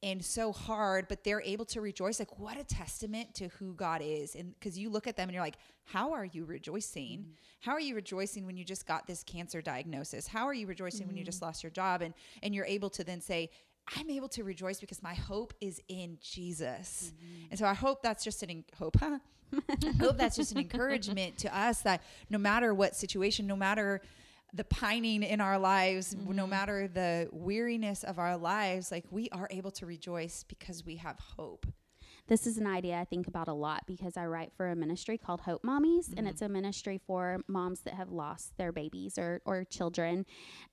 and 0.02 0.23
so 0.23 0.52
hard, 0.52 1.08
but 1.08 1.25
they're 1.25 1.40
able 1.40 1.64
to 1.64 1.80
rejoice. 1.80 2.18
Like, 2.18 2.38
what 2.38 2.61
a 2.61 2.64
testament 2.64 3.32
to 3.37 3.49
who 3.49 3.73
God 3.73 4.02
is. 4.04 4.34
And 4.34 4.52
because 4.52 4.78
you 4.78 4.90
look 4.90 5.06
at 5.06 5.16
them 5.16 5.30
and 5.30 5.34
you're 5.34 5.42
like, 5.42 5.56
how 5.87 6.12
are 6.12 6.26
you 6.26 6.44
rejoicing? 6.44 7.20
Mm-hmm. 7.20 7.30
How 7.61 7.73
are 7.73 7.80
you 7.80 7.94
rejoicing 7.94 8.44
when 8.44 8.58
you 8.58 8.64
just 8.64 8.87
got 8.87 9.06
this 9.06 9.23
cancer 9.23 9.62
diagnosis? 9.62 10.26
How 10.26 10.46
are 10.46 10.52
you 10.52 10.66
rejoicing 10.66 11.06
when 11.06 11.16
you 11.16 11.25
just 11.25 11.38
mm-hmm. 11.38 11.46
lost 11.46 11.62
your 11.62 11.70
job? 11.70 12.02
And 12.02 12.12
and 12.42 12.54
you're 12.54 12.66
able 12.66 12.90
to 12.90 13.02
then 13.02 13.23
say, 13.23 13.49
I'm 13.96 14.11
able 14.11 14.28
to 14.28 14.44
rejoice 14.44 14.78
because 14.78 15.02
my 15.02 15.14
hope 15.14 15.54
is 15.62 15.80
in 15.88 16.18
Jesus. 16.20 17.12
Mm-hmm. 17.14 17.46
And 17.50 17.58
so 17.58 17.64
I 17.64 17.75
hope 17.75 18.02
that's 18.02 18.25
just 18.25 18.42
an 18.42 18.50
en- 18.50 18.64
hope, 18.78 18.99
huh? 19.00 19.18
I 19.70 19.92
hope 20.00 20.18
that's 20.18 20.37
just 20.37 20.52
an 20.52 20.58
encouragement 20.68 21.38
to 21.38 21.56
us 21.56 21.80
that 21.80 22.02
no 22.28 22.37
matter 22.38 22.75
what 22.75 22.94
situation, 22.94 23.46
no 23.46 23.56
matter 23.56 24.02
the 24.54 24.64
pining 24.64 25.23
in 25.25 25.40
our 25.40 25.58
lives, 25.58 26.14
no 26.16 26.46
matter 26.46 26.87
the 26.87 27.28
weariness 27.32 28.04
of 28.04 28.18
our 28.18 28.37
lives, 28.37 28.92
like 28.92 29.04
we 29.11 29.28
are 29.30 29.49
able 29.50 29.73
to 29.73 29.84
rejoice 29.84 30.44
because 30.49 30.84
we 30.87 30.96
have 30.96 31.18
hope. 31.18 31.66
this 32.26 32.46
is 32.46 32.56
an 32.56 32.66
idea 32.66 32.96
I 32.99 33.04
think 33.04 33.26
about 33.26 33.49
a 33.49 33.52
lot 33.52 33.82
because 33.87 34.16
I 34.16 34.25
write 34.25 34.52
for 34.56 34.70
a 34.70 34.76
ministry 34.76 35.18
called 35.18 35.42
Hope 35.42 35.62
Mommies, 35.62 36.12
and 36.16 36.26
it's 36.26 36.40
a 36.40 36.49
ministry 36.49 36.99
for 37.06 37.40
moms 37.49 37.80
that 37.80 37.94
have 37.94 38.11
lost 38.11 38.56
their 38.56 38.73
babies 38.73 39.18
or, 39.18 39.42
or 39.44 39.64
children. 39.64 40.25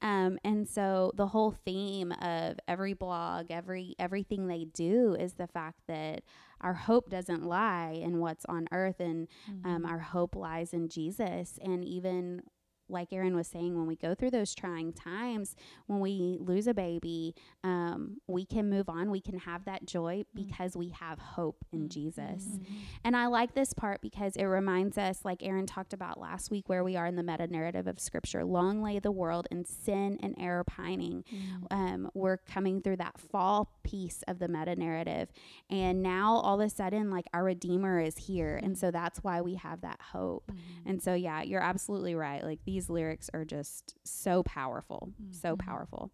Um, 0.01 0.39
and 0.45 0.67
so 0.67 1.11
the 1.15 1.27
whole 1.27 1.51
theme 1.65 2.13
of 2.13 2.57
every 2.69 2.93
blog, 2.93 3.51
every 3.51 3.95
everything 3.99 4.47
they 4.47 4.65
do 4.65 5.15
is 5.19 5.33
the 5.33 5.47
fact 5.47 5.81
that 5.87 6.21
our 6.61 6.73
hope 6.73 7.09
doesn't 7.09 7.43
lie 7.43 7.99
in 8.01 8.19
what's 8.19 8.45
on 8.45 8.67
earth, 8.71 8.99
and 9.01 9.27
um, 9.65 9.85
our 9.85 9.99
hope 9.99 10.35
lies 10.35 10.73
in 10.73 10.87
Jesus. 10.87 11.59
And 11.61 11.83
even 11.83 12.43
like 12.91 13.13
Erin 13.13 13.35
was 13.35 13.47
saying, 13.47 13.75
when 13.75 13.87
we 13.87 13.95
go 13.95 14.13
through 14.13 14.31
those 14.31 14.53
trying 14.53 14.93
times, 14.93 15.55
when 15.87 15.99
we 15.99 16.37
lose 16.39 16.67
a 16.67 16.73
baby, 16.73 17.35
um, 17.63 18.17
we 18.27 18.45
can 18.45 18.69
move 18.69 18.89
on. 18.89 19.09
We 19.09 19.21
can 19.21 19.39
have 19.39 19.65
that 19.65 19.85
joy 19.85 20.23
mm. 20.23 20.25
because 20.33 20.75
we 20.75 20.89
have 20.89 21.19
hope 21.19 21.63
in 21.71 21.79
mm-hmm. 21.79 21.87
Jesus. 21.87 22.43
Mm-hmm. 22.43 22.73
And 23.03 23.15
I 23.15 23.27
like 23.27 23.53
this 23.53 23.73
part 23.73 24.01
because 24.01 24.35
it 24.35 24.45
reminds 24.45 24.97
us, 24.97 25.19
like 25.23 25.43
Erin 25.43 25.65
talked 25.65 25.93
about 25.93 26.19
last 26.19 26.51
week, 26.51 26.67
where 26.67 26.83
we 26.83 26.95
are 26.95 27.07
in 27.07 27.15
the 27.15 27.23
meta 27.23 27.47
narrative 27.47 27.87
of 27.87 27.99
Scripture. 27.99 28.43
Long 28.43 28.81
lay 28.81 28.99
the 28.99 29.11
world 29.11 29.47
in 29.51 29.65
sin 29.65 30.19
and 30.21 30.35
error 30.39 30.63
pining. 30.63 31.23
Mm. 31.33 31.67
Um, 31.71 32.11
we're 32.13 32.37
coming 32.37 32.81
through 32.81 32.97
that 32.97 33.19
fall 33.19 33.71
piece 33.83 34.23
of 34.27 34.39
the 34.39 34.47
meta 34.47 34.75
narrative. 34.75 35.31
And 35.69 36.01
now 36.01 36.35
all 36.35 36.59
of 36.59 36.65
a 36.65 36.69
sudden, 36.69 37.09
like 37.09 37.25
our 37.33 37.43
Redeemer 37.43 37.99
is 37.99 38.17
here. 38.17 38.59
And 38.61 38.75
mm. 38.75 38.79
so 38.79 38.91
that's 38.91 39.19
why 39.23 39.41
we 39.41 39.55
have 39.55 39.81
that 39.81 39.99
hope. 40.01 40.51
Mm-hmm. 40.51 40.89
And 40.89 41.01
so, 41.01 41.13
yeah, 41.13 41.41
you're 41.41 41.61
absolutely 41.61 42.15
right. 42.15 42.43
Like 42.43 42.59
these 42.65 42.80
lyrics 42.89 43.29
are 43.33 43.45
just 43.45 43.95
so 44.03 44.43
powerful, 44.43 45.09
so 45.31 45.55
powerful. 45.55 46.11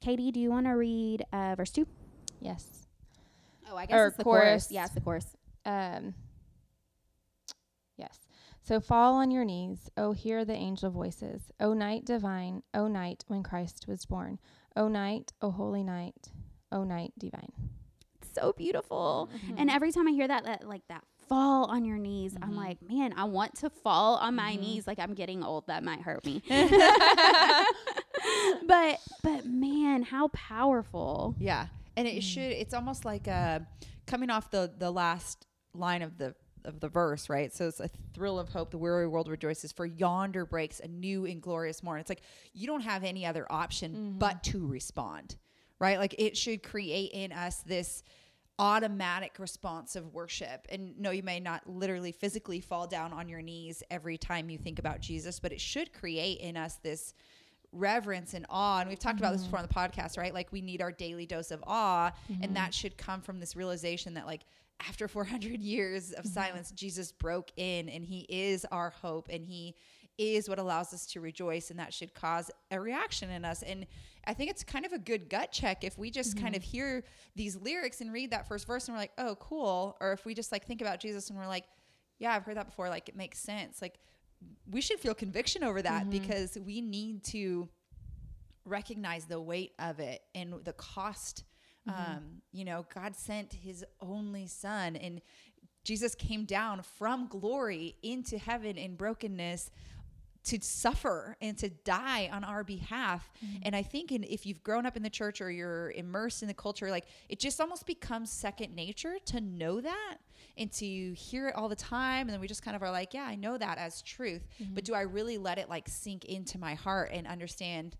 Katie, 0.00 0.30
do 0.30 0.38
you 0.40 0.50
want 0.50 0.66
to 0.66 0.72
read 0.72 1.24
uh, 1.32 1.54
verse 1.56 1.70
two? 1.70 1.86
Yes. 2.40 2.86
Oh, 3.70 3.76
I 3.76 3.86
Or 3.90 4.08
it's 4.08 4.16
the 4.16 4.24
chorus. 4.24 4.42
chorus. 4.44 4.72
Yeah, 4.72 4.84
it's 4.84 4.94
the 4.94 5.00
chorus. 5.00 5.26
Um, 5.64 6.14
yes. 7.96 8.18
So 8.62 8.80
fall 8.80 9.14
on 9.14 9.30
your 9.30 9.44
knees, 9.44 9.90
O 9.96 10.12
hear 10.12 10.44
the 10.44 10.54
angel 10.54 10.90
voices. 10.90 11.50
O 11.60 11.72
night 11.72 12.04
divine, 12.04 12.62
O 12.74 12.88
night 12.88 13.24
when 13.28 13.42
Christ 13.42 13.86
was 13.88 14.04
born. 14.06 14.38
O 14.76 14.88
night, 14.88 15.32
O 15.40 15.50
holy 15.50 15.82
night, 15.82 16.30
O 16.72 16.84
night 16.84 17.12
divine. 17.18 17.52
so 18.34 18.52
beautiful. 18.52 19.30
And 19.56 19.70
every 19.70 19.92
time 19.92 20.06
I 20.06 20.10
hear 20.10 20.28
that, 20.28 20.44
that 20.44 20.68
like 20.68 20.82
that 20.88 21.04
fall 21.28 21.66
on 21.66 21.84
your 21.84 21.98
knees, 21.98 22.34
I'm 22.40 22.50
mm-hmm. 22.50 22.58
like, 22.58 22.88
man, 22.88 23.14
I 23.16 23.24
want 23.24 23.56
to 23.56 23.70
fall 23.70 24.16
on 24.16 24.34
my 24.34 24.52
mm-hmm. 24.52 24.60
knees. 24.60 24.86
Like 24.86 24.98
I'm 24.98 25.14
getting 25.14 25.42
old. 25.42 25.66
That 25.66 25.84
might 25.84 26.00
hurt 26.00 26.24
me. 26.24 26.42
but 28.66 29.00
but 29.22 29.46
man, 29.46 30.02
how 30.02 30.28
powerful. 30.28 31.34
Yeah, 31.38 31.66
and 31.96 32.06
it 32.06 32.16
mm. 32.16 32.22
should. 32.22 32.52
It's 32.52 32.74
almost 32.74 33.04
like 33.04 33.28
uh, 33.28 33.60
coming 34.06 34.30
off 34.30 34.50
the 34.50 34.72
the 34.76 34.90
last 34.90 35.46
line 35.74 36.02
of 36.02 36.18
the 36.18 36.34
of 36.64 36.80
the 36.80 36.88
verse, 36.88 37.30
right? 37.30 37.54
So 37.54 37.68
it's 37.68 37.80
a 37.80 37.88
thrill 38.12 38.38
of 38.38 38.48
hope. 38.48 38.70
The 38.70 38.78
weary 38.78 39.06
world 39.06 39.28
rejoices, 39.28 39.72
for 39.72 39.86
yonder 39.86 40.44
breaks 40.44 40.80
a 40.80 40.88
new 40.88 41.24
and 41.24 41.40
glorious 41.40 41.82
morn. 41.82 42.00
It's 42.00 42.10
like 42.10 42.22
you 42.52 42.66
don't 42.66 42.82
have 42.82 43.04
any 43.04 43.24
other 43.24 43.46
option 43.50 44.16
but 44.18 44.42
mm-hmm. 44.42 44.58
to 44.58 44.66
respond, 44.66 45.36
right? 45.78 45.98
Like 45.98 46.14
it 46.18 46.36
should 46.36 46.62
create 46.62 47.12
in 47.12 47.32
us 47.32 47.60
this 47.60 48.02
automatic 48.58 49.38
response 49.38 49.96
of 49.96 50.14
worship. 50.14 50.66
And 50.70 50.98
no, 50.98 51.10
you 51.10 51.22
may 51.22 51.40
not 51.40 51.68
literally 51.68 52.12
physically 52.12 52.60
fall 52.60 52.86
down 52.86 53.12
on 53.12 53.28
your 53.28 53.42
knees 53.42 53.82
every 53.90 54.16
time 54.16 54.48
you 54.48 54.58
think 54.58 54.78
about 54.78 55.00
Jesus, 55.00 55.38
but 55.38 55.52
it 55.52 55.60
should 55.60 55.92
create 55.92 56.40
in 56.40 56.56
us 56.56 56.76
this 56.76 57.14
reverence 57.72 58.34
and 58.34 58.46
awe. 58.48 58.80
And 58.80 58.88
we've 58.88 58.98
talked 58.98 59.18
about 59.18 59.32
this 59.32 59.42
mm-hmm. 59.42 59.50
before 59.50 59.60
on 59.60 59.68
the 59.68 59.74
podcast, 59.74 60.16
right? 60.16 60.32
Like 60.32 60.52
we 60.52 60.62
need 60.62 60.80
our 60.80 60.92
daily 60.92 61.26
dose 61.26 61.50
of 61.50 61.62
awe. 61.66 62.12
And 62.28 62.40
mm-hmm. 62.40 62.54
that 62.54 62.72
should 62.72 62.96
come 62.96 63.20
from 63.20 63.40
this 63.40 63.56
realization 63.56 64.14
that, 64.14 64.26
like, 64.26 64.42
after 64.86 65.08
400 65.08 65.60
years 65.60 66.12
of 66.12 66.24
mm-hmm. 66.24 66.32
silence, 66.32 66.70
Jesus 66.70 67.12
broke 67.12 67.50
in 67.56 67.88
and 67.88 68.04
he 68.04 68.20
is 68.28 68.64
our 68.70 68.90
hope 68.90 69.28
and 69.30 69.44
he 69.44 69.74
is 70.18 70.48
what 70.48 70.58
allows 70.58 70.92
us 70.94 71.06
to 71.06 71.20
rejoice. 71.20 71.70
And 71.70 71.78
that 71.78 71.92
should 71.92 72.14
cause 72.14 72.50
a 72.70 72.80
reaction 72.80 73.30
in 73.30 73.44
us. 73.44 73.62
And 73.62 73.86
I 74.26 74.34
think 74.34 74.50
it's 74.50 74.64
kind 74.64 74.84
of 74.84 74.92
a 74.92 74.98
good 74.98 75.28
gut 75.28 75.52
check 75.52 75.84
if 75.84 75.98
we 75.98 76.10
just 76.10 76.36
kind 76.36 76.54
mm-hmm. 76.54 76.56
of 76.56 76.62
hear 76.62 77.04
these 77.34 77.56
lyrics 77.56 78.00
and 78.00 78.12
read 78.12 78.30
that 78.30 78.48
first 78.48 78.66
verse 78.66 78.88
and 78.88 78.94
we're 78.94 79.00
like, 79.00 79.12
oh, 79.18 79.36
cool. 79.36 79.96
Or 80.00 80.12
if 80.12 80.24
we 80.24 80.34
just 80.34 80.52
like 80.52 80.66
think 80.66 80.80
about 80.80 81.00
Jesus 81.00 81.30
and 81.30 81.38
we're 81.38 81.46
like, 81.46 81.64
yeah, 82.18 82.34
I've 82.34 82.44
heard 82.44 82.56
that 82.56 82.66
before. 82.66 82.88
Like 82.88 83.08
it 83.08 83.16
makes 83.16 83.38
sense. 83.38 83.80
Like 83.80 83.98
we 84.70 84.80
should 84.80 84.98
feel 84.98 85.14
conviction 85.14 85.62
over 85.62 85.82
that 85.82 86.02
mm-hmm. 86.02 86.10
because 86.10 86.58
we 86.64 86.80
need 86.80 87.24
to 87.24 87.68
recognize 88.64 89.26
the 89.26 89.40
weight 89.40 89.72
of 89.78 90.00
it 90.00 90.22
and 90.34 90.54
the 90.64 90.72
cost. 90.72 91.44
Mm-hmm. 91.88 92.12
Um, 92.12 92.22
you 92.52 92.64
know, 92.64 92.84
God 92.92 93.14
sent 93.14 93.52
his 93.52 93.84
only 94.00 94.46
son 94.46 94.96
and 94.96 95.20
Jesus 95.84 96.16
came 96.16 96.46
down 96.46 96.82
from 96.82 97.28
glory 97.28 97.94
into 98.02 98.38
heaven 98.38 98.76
in 98.76 98.96
brokenness 98.96 99.70
to 100.46 100.60
suffer 100.60 101.36
and 101.40 101.58
to 101.58 101.68
die 101.68 102.30
on 102.32 102.44
our 102.44 102.62
behalf. 102.62 103.30
Mm-hmm. 103.44 103.56
And 103.62 103.76
I 103.76 103.82
think 103.82 104.12
in, 104.12 104.24
if 104.24 104.46
you've 104.46 104.62
grown 104.62 104.86
up 104.86 104.96
in 104.96 105.02
the 105.02 105.10
church 105.10 105.40
or 105.40 105.50
you're 105.50 105.90
immersed 105.90 106.42
in 106.42 106.48
the 106.48 106.54
culture, 106.54 106.90
like 106.90 107.06
it 107.28 107.40
just 107.40 107.60
almost 107.60 107.84
becomes 107.84 108.30
second 108.30 108.74
nature 108.74 109.16
to 109.26 109.40
know 109.40 109.80
that 109.80 110.16
and 110.56 110.70
to 110.72 111.12
hear 111.14 111.48
it 111.48 111.56
all 111.56 111.68
the 111.68 111.76
time. 111.76 112.28
And 112.28 112.30
then 112.30 112.40
we 112.40 112.46
just 112.46 112.62
kind 112.62 112.76
of 112.76 112.82
are 112.82 112.92
like, 112.92 113.12
yeah, 113.12 113.24
I 113.24 113.34
know 113.34 113.58
that 113.58 113.78
as 113.78 114.02
truth. 114.02 114.46
But 114.58 114.66
mm-hmm. 114.66 114.78
do 114.84 114.94
I 114.94 115.02
really 115.02 115.36
let 115.36 115.58
it 115.58 115.68
like 115.68 115.88
sink 115.88 116.24
into 116.24 116.58
my 116.58 116.74
heart 116.74 117.10
and 117.12 117.26
understand, 117.26 117.96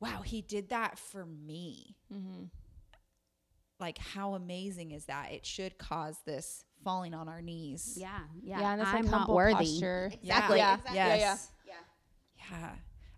wow, 0.00 0.22
he 0.22 0.42
did 0.42 0.70
that 0.70 0.98
for 0.98 1.24
me? 1.24 1.96
Mm-hmm. 2.12 2.44
Like, 3.78 3.98
how 3.98 4.34
amazing 4.34 4.90
is 4.90 5.04
that? 5.04 5.30
It 5.30 5.46
should 5.46 5.78
cause 5.78 6.16
this 6.26 6.64
falling 6.84 7.14
on 7.14 7.28
our 7.28 7.42
knees. 7.42 7.96
Yeah, 8.00 8.08
yeah. 8.42 8.60
Yeah, 8.60 8.72
and 8.72 8.82
it's 8.82 8.90
I'm 8.90 8.96
like 8.96 9.04
not 9.04 9.18
humble 9.18 9.34
worthy. 9.34 9.54
posture. 9.54 10.12
Exactly. 10.22 10.58
Yeah. 10.58 10.74
exactly. 10.74 10.96
Yeah, 10.96 11.08
yeah. 11.08 11.16
Yes. 11.16 11.48
Yeah. 11.66 12.70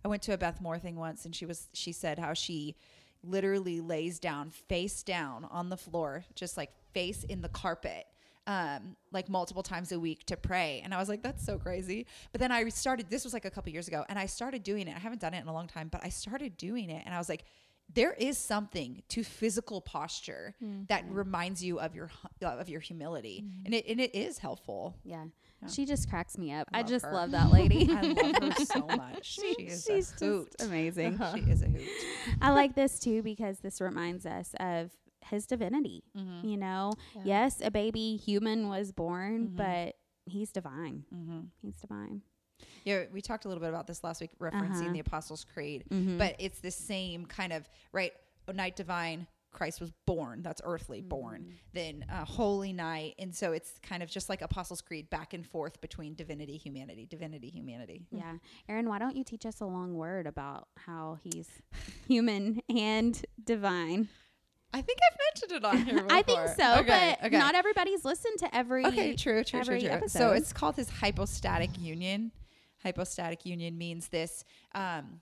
I 0.05 0.09
went 0.09 0.23
to 0.23 0.33
a 0.33 0.39
Beth 0.39 0.61
Moore 0.61 0.79
thing 0.79 0.97
once 0.97 1.25
and 1.25 1.35
she 1.35 1.47
was 1.47 1.69
she 1.73 1.93
said 1.93 2.19
how 2.19 2.33
she 2.33 2.75
literally 3.23 3.81
lays 3.81 4.19
down 4.19 4.51
face 4.51 5.03
down 5.03 5.47
on 5.51 5.69
the 5.69 5.77
floor, 5.77 6.25
just 6.35 6.57
like 6.57 6.71
face 6.93 7.25
in 7.25 7.43
the 7.43 7.49
carpet. 7.49 8.07
Um, 8.47 8.97
like 9.13 9.29
multiple 9.29 9.63
times 9.63 9.93
a 9.93 10.01
week 10.01 10.25
to 10.27 10.37
pray. 10.37 10.81
And 10.83 10.93
I 10.93 10.99
was 10.99 11.09
like, 11.09 11.23
that's 11.23 11.45
so 11.45 11.57
crazy. 11.57 12.07
But 12.33 12.41
then 12.41 12.51
I 12.51 12.69
started, 12.71 13.09
this 13.09 13.23
was 13.23 13.33
like 13.33 13.45
a 13.45 13.51
couple 13.51 13.71
years 13.71 13.87
ago, 13.87 14.05
and 14.09 14.19
I 14.19 14.27
started 14.27 14.65
doing 14.65 14.89
it. 14.89 14.97
I 14.97 14.99
haven't 14.99 15.21
done 15.21 15.35
it 15.35 15.43
in 15.43 15.47
a 15.47 15.53
long 15.53 15.69
time, 15.69 15.87
but 15.87 16.01
I 16.03 16.09
started 16.09 16.57
doing 16.57 16.91
it. 16.91 17.03
And 17.07 17.15
I 17.15 17.19
was 17.19 17.29
like, 17.29 17.45
there 17.93 18.13
is 18.13 18.39
something 18.39 19.03
to 19.09 19.23
physical 19.25 19.81
posture 19.81 20.55
that 20.89 21.05
reminds 21.11 21.63
you 21.65 21.81
of 21.81 21.95
your 21.95 22.11
of 22.41 22.69
your 22.69 22.81
humility, 22.81 23.45
and 23.65 23.75
it 23.75 23.87
and 23.89 24.01
it 24.01 24.15
is 24.15 24.39
helpful. 24.39 24.97
Yeah. 25.05 25.25
She 25.69 25.85
just 25.85 26.09
cracks 26.09 26.39
me 26.39 26.53
up. 26.53 26.69
I 26.73 26.83
just 26.83 27.05
her. 27.05 27.13
love 27.13 27.33
that 27.33 27.51
lady. 27.53 27.87
I 27.93 28.01
love 28.01 28.57
her 28.59 28.65
so 28.65 28.87
much. 28.97 29.27
She, 29.27 29.43
is 29.65 29.87
a 29.87 29.93
she's 29.93 30.11
hoot. 30.19 30.49
just 30.59 30.67
amazing. 30.69 31.19
She 31.35 31.41
is 31.51 31.61
a 31.63 31.67
hoot. 31.67 31.83
I 32.41 32.51
like 32.53 32.75
this 32.75 32.99
too 32.99 33.23
because 33.23 33.59
this 33.61 33.79
reminds 33.81 34.25
us 34.25 34.55
of 34.59 34.91
his 35.21 35.47
divinity. 35.47 36.03
Mm-hmm. 36.17 36.49
You 36.49 36.57
know, 36.57 36.93
Yeah. 37.15 37.23
yes, 37.25 37.61
a 37.63 37.71
baby 37.71 38.17
human 38.17 38.71
was 38.71 38.91
born, 38.93 39.49
but 39.55 39.97
he's 40.25 40.51
divine. 40.51 41.05
Mm-hmm. 41.15 41.41
He's 41.61 41.77
divine. 41.77 42.23
Yeah, 42.85 43.05
we 43.13 43.21
talked 43.21 43.45
a 43.45 43.49
little 43.49 43.61
bit 43.61 43.69
about 43.71 43.87
this 43.87 44.03
last 44.05 44.21
week, 44.21 44.31
referencing 44.41 44.81
Uh-huh. 44.83 44.93
the 44.93 45.01
Apostles' 45.01 45.45
Creed, 45.45 45.85
Mhm. 45.91 46.19
but 46.19 46.37
it's 46.39 46.61
the 46.61 46.71
same 46.71 47.27
kind 47.27 47.53
of 47.53 47.69
right. 47.93 48.13
Night 48.53 48.75
divine, 48.75 49.29
Christ 49.53 49.81
was 49.81 49.93
born. 50.07 50.43
That's 50.43 50.61
earthly 50.65 51.01
born. 51.01 51.55
Then 51.73 52.05
uh, 52.11 52.25
holy 52.25 52.73
night, 52.73 53.15
and 53.17 53.33
so 53.33 53.53
it's 53.53 53.79
kind 53.81 54.03
of 54.03 54.11
just 54.11 54.29
like 54.29 54.43
Apostles' 54.43 54.81
Creed, 54.81 55.09
back 55.09 55.35
and 55.35 55.47
forth 55.47 55.81
between 55.81 56.15
divinity, 56.17 56.57
humanity, 56.57 57.07
divinity, 57.07 57.49
humanity. 57.49 58.07
Yeah. 58.11 58.39
Erin, 58.69 58.89
why 58.89 58.99
don't 58.99 59.15
you 59.15 59.23
teach 59.23 59.47
us 59.47 59.61
a 59.61 59.67
long 59.67 59.95
word 59.95 60.27
about 60.27 60.67
how 60.79 61.19
he's 61.23 61.49
human 62.09 62.61
and 62.69 63.25
divine? 63.45 64.09
I 64.73 64.83
think 64.83 64.99
I've 65.03 65.19
mentioned 65.35 65.53
it 65.53 65.65
on 65.65 65.85
here. 65.85 65.95
Before. 66.03 66.13
I 66.19 66.23
think 66.23 66.49
so, 66.57 66.81
Okay, 66.81 67.17
but 67.21 67.27
okay. 67.29 67.39
not 67.39 67.55
everybody's 67.55 68.05
listened 68.05 68.39
to 68.41 68.55
every. 68.55 68.85
Okay, 68.87 69.15
true, 69.15 69.45
true, 69.45 69.63
true, 69.63 69.75
every 69.77 69.81
true. 69.81 69.89
So 69.89 69.95
episode. 70.31 70.33
it's 70.39 70.53
called 70.53 70.77
his 70.77 70.89
hypostatic 70.91 71.79
union. 71.79 72.33
Hypostatic 72.83 73.45
union 73.45 73.77
means 73.77 74.09
this 74.09 74.45
um, 74.75 75.21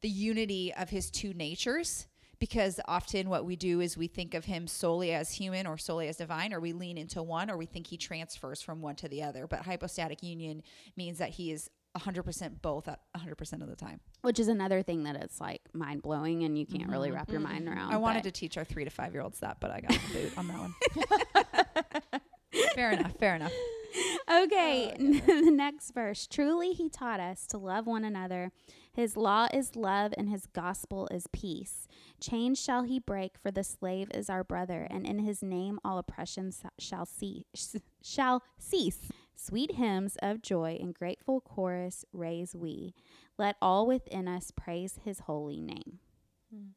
the 0.00 0.08
unity 0.08 0.72
of 0.74 0.90
his 0.90 1.10
two 1.10 1.32
natures. 1.32 2.06
Because 2.38 2.80
often 2.88 3.28
what 3.28 3.44
we 3.44 3.54
do 3.54 3.80
is 3.80 3.96
we 3.96 4.08
think 4.08 4.34
of 4.34 4.46
him 4.46 4.66
solely 4.66 5.12
as 5.12 5.30
human 5.30 5.64
or 5.64 5.78
solely 5.78 6.08
as 6.08 6.16
divine, 6.16 6.52
or 6.52 6.58
we 6.58 6.72
lean 6.72 6.98
into 6.98 7.22
one, 7.22 7.48
or 7.48 7.56
we 7.56 7.66
think 7.66 7.86
he 7.86 7.96
transfers 7.96 8.60
from 8.60 8.80
one 8.80 8.96
to 8.96 9.06
the 9.06 9.22
other. 9.22 9.46
But 9.46 9.60
hypostatic 9.60 10.24
union 10.24 10.64
means 10.96 11.18
that 11.18 11.28
he 11.28 11.52
is 11.52 11.70
100% 11.96 12.62
both 12.62 12.88
at 12.88 13.00
100% 13.16 13.62
of 13.62 13.68
the 13.68 13.76
time. 13.76 14.00
Which 14.22 14.40
is 14.40 14.48
another 14.48 14.82
thing 14.82 15.04
that 15.04 15.16
it's 15.16 15.40
like 15.40 15.60
mind 15.72 16.02
blowing 16.02 16.42
and 16.44 16.58
you 16.58 16.66
can't 16.66 16.90
really 16.90 17.10
wrap 17.10 17.30
your 17.30 17.40
mind 17.40 17.68
around. 17.68 17.86
Mm-hmm. 17.86 17.94
I 17.94 17.98
wanted 17.98 18.24
to 18.24 18.30
teach 18.30 18.56
our 18.56 18.64
three 18.64 18.84
to 18.84 18.90
five 18.90 19.12
year 19.12 19.22
olds 19.22 19.40
that, 19.40 19.58
but 19.60 19.70
I 19.70 19.80
got 19.80 19.92
the 19.92 20.12
boot 20.12 20.32
on 20.36 20.48
that 20.48 20.58
one. 20.58 22.20
fair 22.74 22.90
enough. 22.92 23.12
Fair 23.18 23.36
enough. 23.36 23.52
Okay, 24.32 24.94
oh, 24.98 25.42
the 25.44 25.50
next 25.50 25.92
verse. 25.92 26.26
Truly, 26.26 26.72
he 26.72 26.88
taught 26.88 27.20
us 27.20 27.46
to 27.48 27.58
love 27.58 27.86
one 27.86 28.04
another. 28.04 28.50
His 28.92 29.16
law 29.16 29.48
is 29.52 29.76
love, 29.76 30.14
and 30.16 30.28
his 30.28 30.46
gospel 30.46 31.08
is 31.10 31.26
peace. 31.32 31.86
Chains 32.20 32.58
shall 32.62 32.82
he 32.82 32.98
break, 32.98 33.36
for 33.38 33.50
the 33.50 33.64
slave 33.64 34.10
is 34.14 34.30
our 34.30 34.44
brother, 34.44 34.86
and 34.90 35.06
in 35.06 35.18
his 35.18 35.42
name 35.42 35.78
all 35.84 35.98
oppression 35.98 36.52
shall 36.78 37.04
cease. 37.04 37.76
Shall 38.02 38.42
cease. 38.58 39.10
Sweet 39.34 39.72
hymns 39.72 40.16
of 40.22 40.40
joy 40.40 40.78
and 40.80 40.94
grateful 40.94 41.40
chorus 41.40 42.04
raise 42.12 42.54
we. 42.54 42.94
Let 43.38 43.56
all 43.60 43.86
within 43.86 44.28
us 44.28 44.50
praise 44.50 45.00
his 45.04 45.20
holy 45.20 45.60
name. 45.60 45.98
Hmm. 46.52 46.68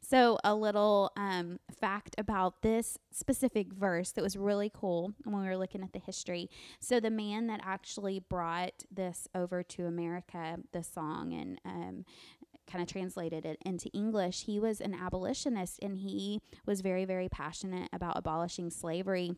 So, 0.00 0.38
a 0.44 0.54
little 0.54 1.12
um, 1.16 1.58
fact 1.80 2.14
about 2.18 2.62
this 2.62 2.98
specific 3.10 3.72
verse 3.72 4.12
that 4.12 4.22
was 4.22 4.36
really 4.36 4.70
cool 4.72 5.12
when 5.24 5.42
we 5.42 5.48
were 5.48 5.56
looking 5.56 5.82
at 5.82 5.92
the 5.92 5.98
history. 5.98 6.50
So, 6.80 7.00
the 7.00 7.10
man 7.10 7.46
that 7.48 7.60
actually 7.64 8.20
brought 8.20 8.84
this 8.90 9.28
over 9.34 9.62
to 9.62 9.86
America, 9.86 10.58
the 10.72 10.82
song, 10.82 11.32
and 11.32 11.60
um, 11.64 12.04
kind 12.66 12.82
of 12.82 12.88
translated 12.88 13.44
it 13.44 13.58
into 13.64 13.88
English, 13.90 14.44
he 14.44 14.58
was 14.58 14.80
an 14.80 14.94
abolitionist 14.94 15.78
and 15.82 15.98
he 15.98 16.40
was 16.64 16.80
very, 16.80 17.04
very 17.04 17.28
passionate 17.28 17.88
about 17.92 18.16
abolishing 18.16 18.70
slavery. 18.70 19.34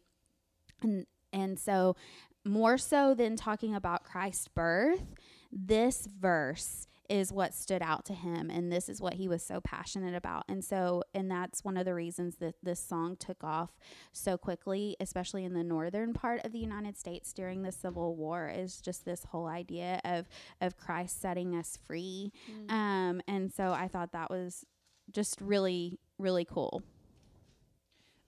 And, 0.83 1.07
and 1.33 1.59
so, 1.59 1.97
more 2.45 2.77
so 2.77 3.15
than 3.15 3.37
talking 3.37 3.75
about 3.75 4.05
Christ's 4.05 4.49
birth, 4.49 5.03
this 5.51 6.07
verse 6.07 6.87
is 7.09 7.33
what 7.33 7.55
stood 7.55 7.83
out 7.83 8.05
to 8.07 8.15
him 8.15 8.51
and 8.51 8.73
this 8.73 8.89
is 8.89 9.01
what 9.01 9.15
he 9.15 9.29
was 9.29 9.43
so 9.43 9.61
passionate 9.61 10.15
about. 10.15 10.45
And 10.49 10.65
so 10.65 11.03
and 11.15 11.31
that's 11.31 11.65
one 11.65 11.77
of 11.77 11.85
the 11.85 11.95
reasons 11.95 12.37
that 12.37 12.55
this 12.63 12.81
song 12.81 13.17
took 13.17 13.43
off 13.45 13.71
so 14.13 14.37
quickly 14.39 14.97
especially 15.01 15.45
in 15.45 15.55
the 15.55 15.65
northern 15.65 16.15
part 16.15 16.45
of 16.45 16.53
the 16.53 16.59
united 16.59 16.97
states 16.97 17.33
during 17.33 17.63
the 17.63 17.73
civil 17.73 18.17
war 18.17 18.53
is 18.55 18.81
just 18.81 19.05
this 19.05 19.25
whole 19.25 19.47
idea 19.47 20.01
of 20.05 20.29
of 20.61 20.77
christ 20.77 21.21
setting 21.21 21.55
us 21.55 21.79
free. 21.87 22.33
Um 22.69 23.21
and 23.29 23.53
so 23.53 23.73
i 23.73 23.89
thought 23.89 24.13
that 24.13 24.31
was 24.31 24.65
just 25.13 25.41
really 25.41 25.99
really 26.19 26.45
cool. 26.45 26.83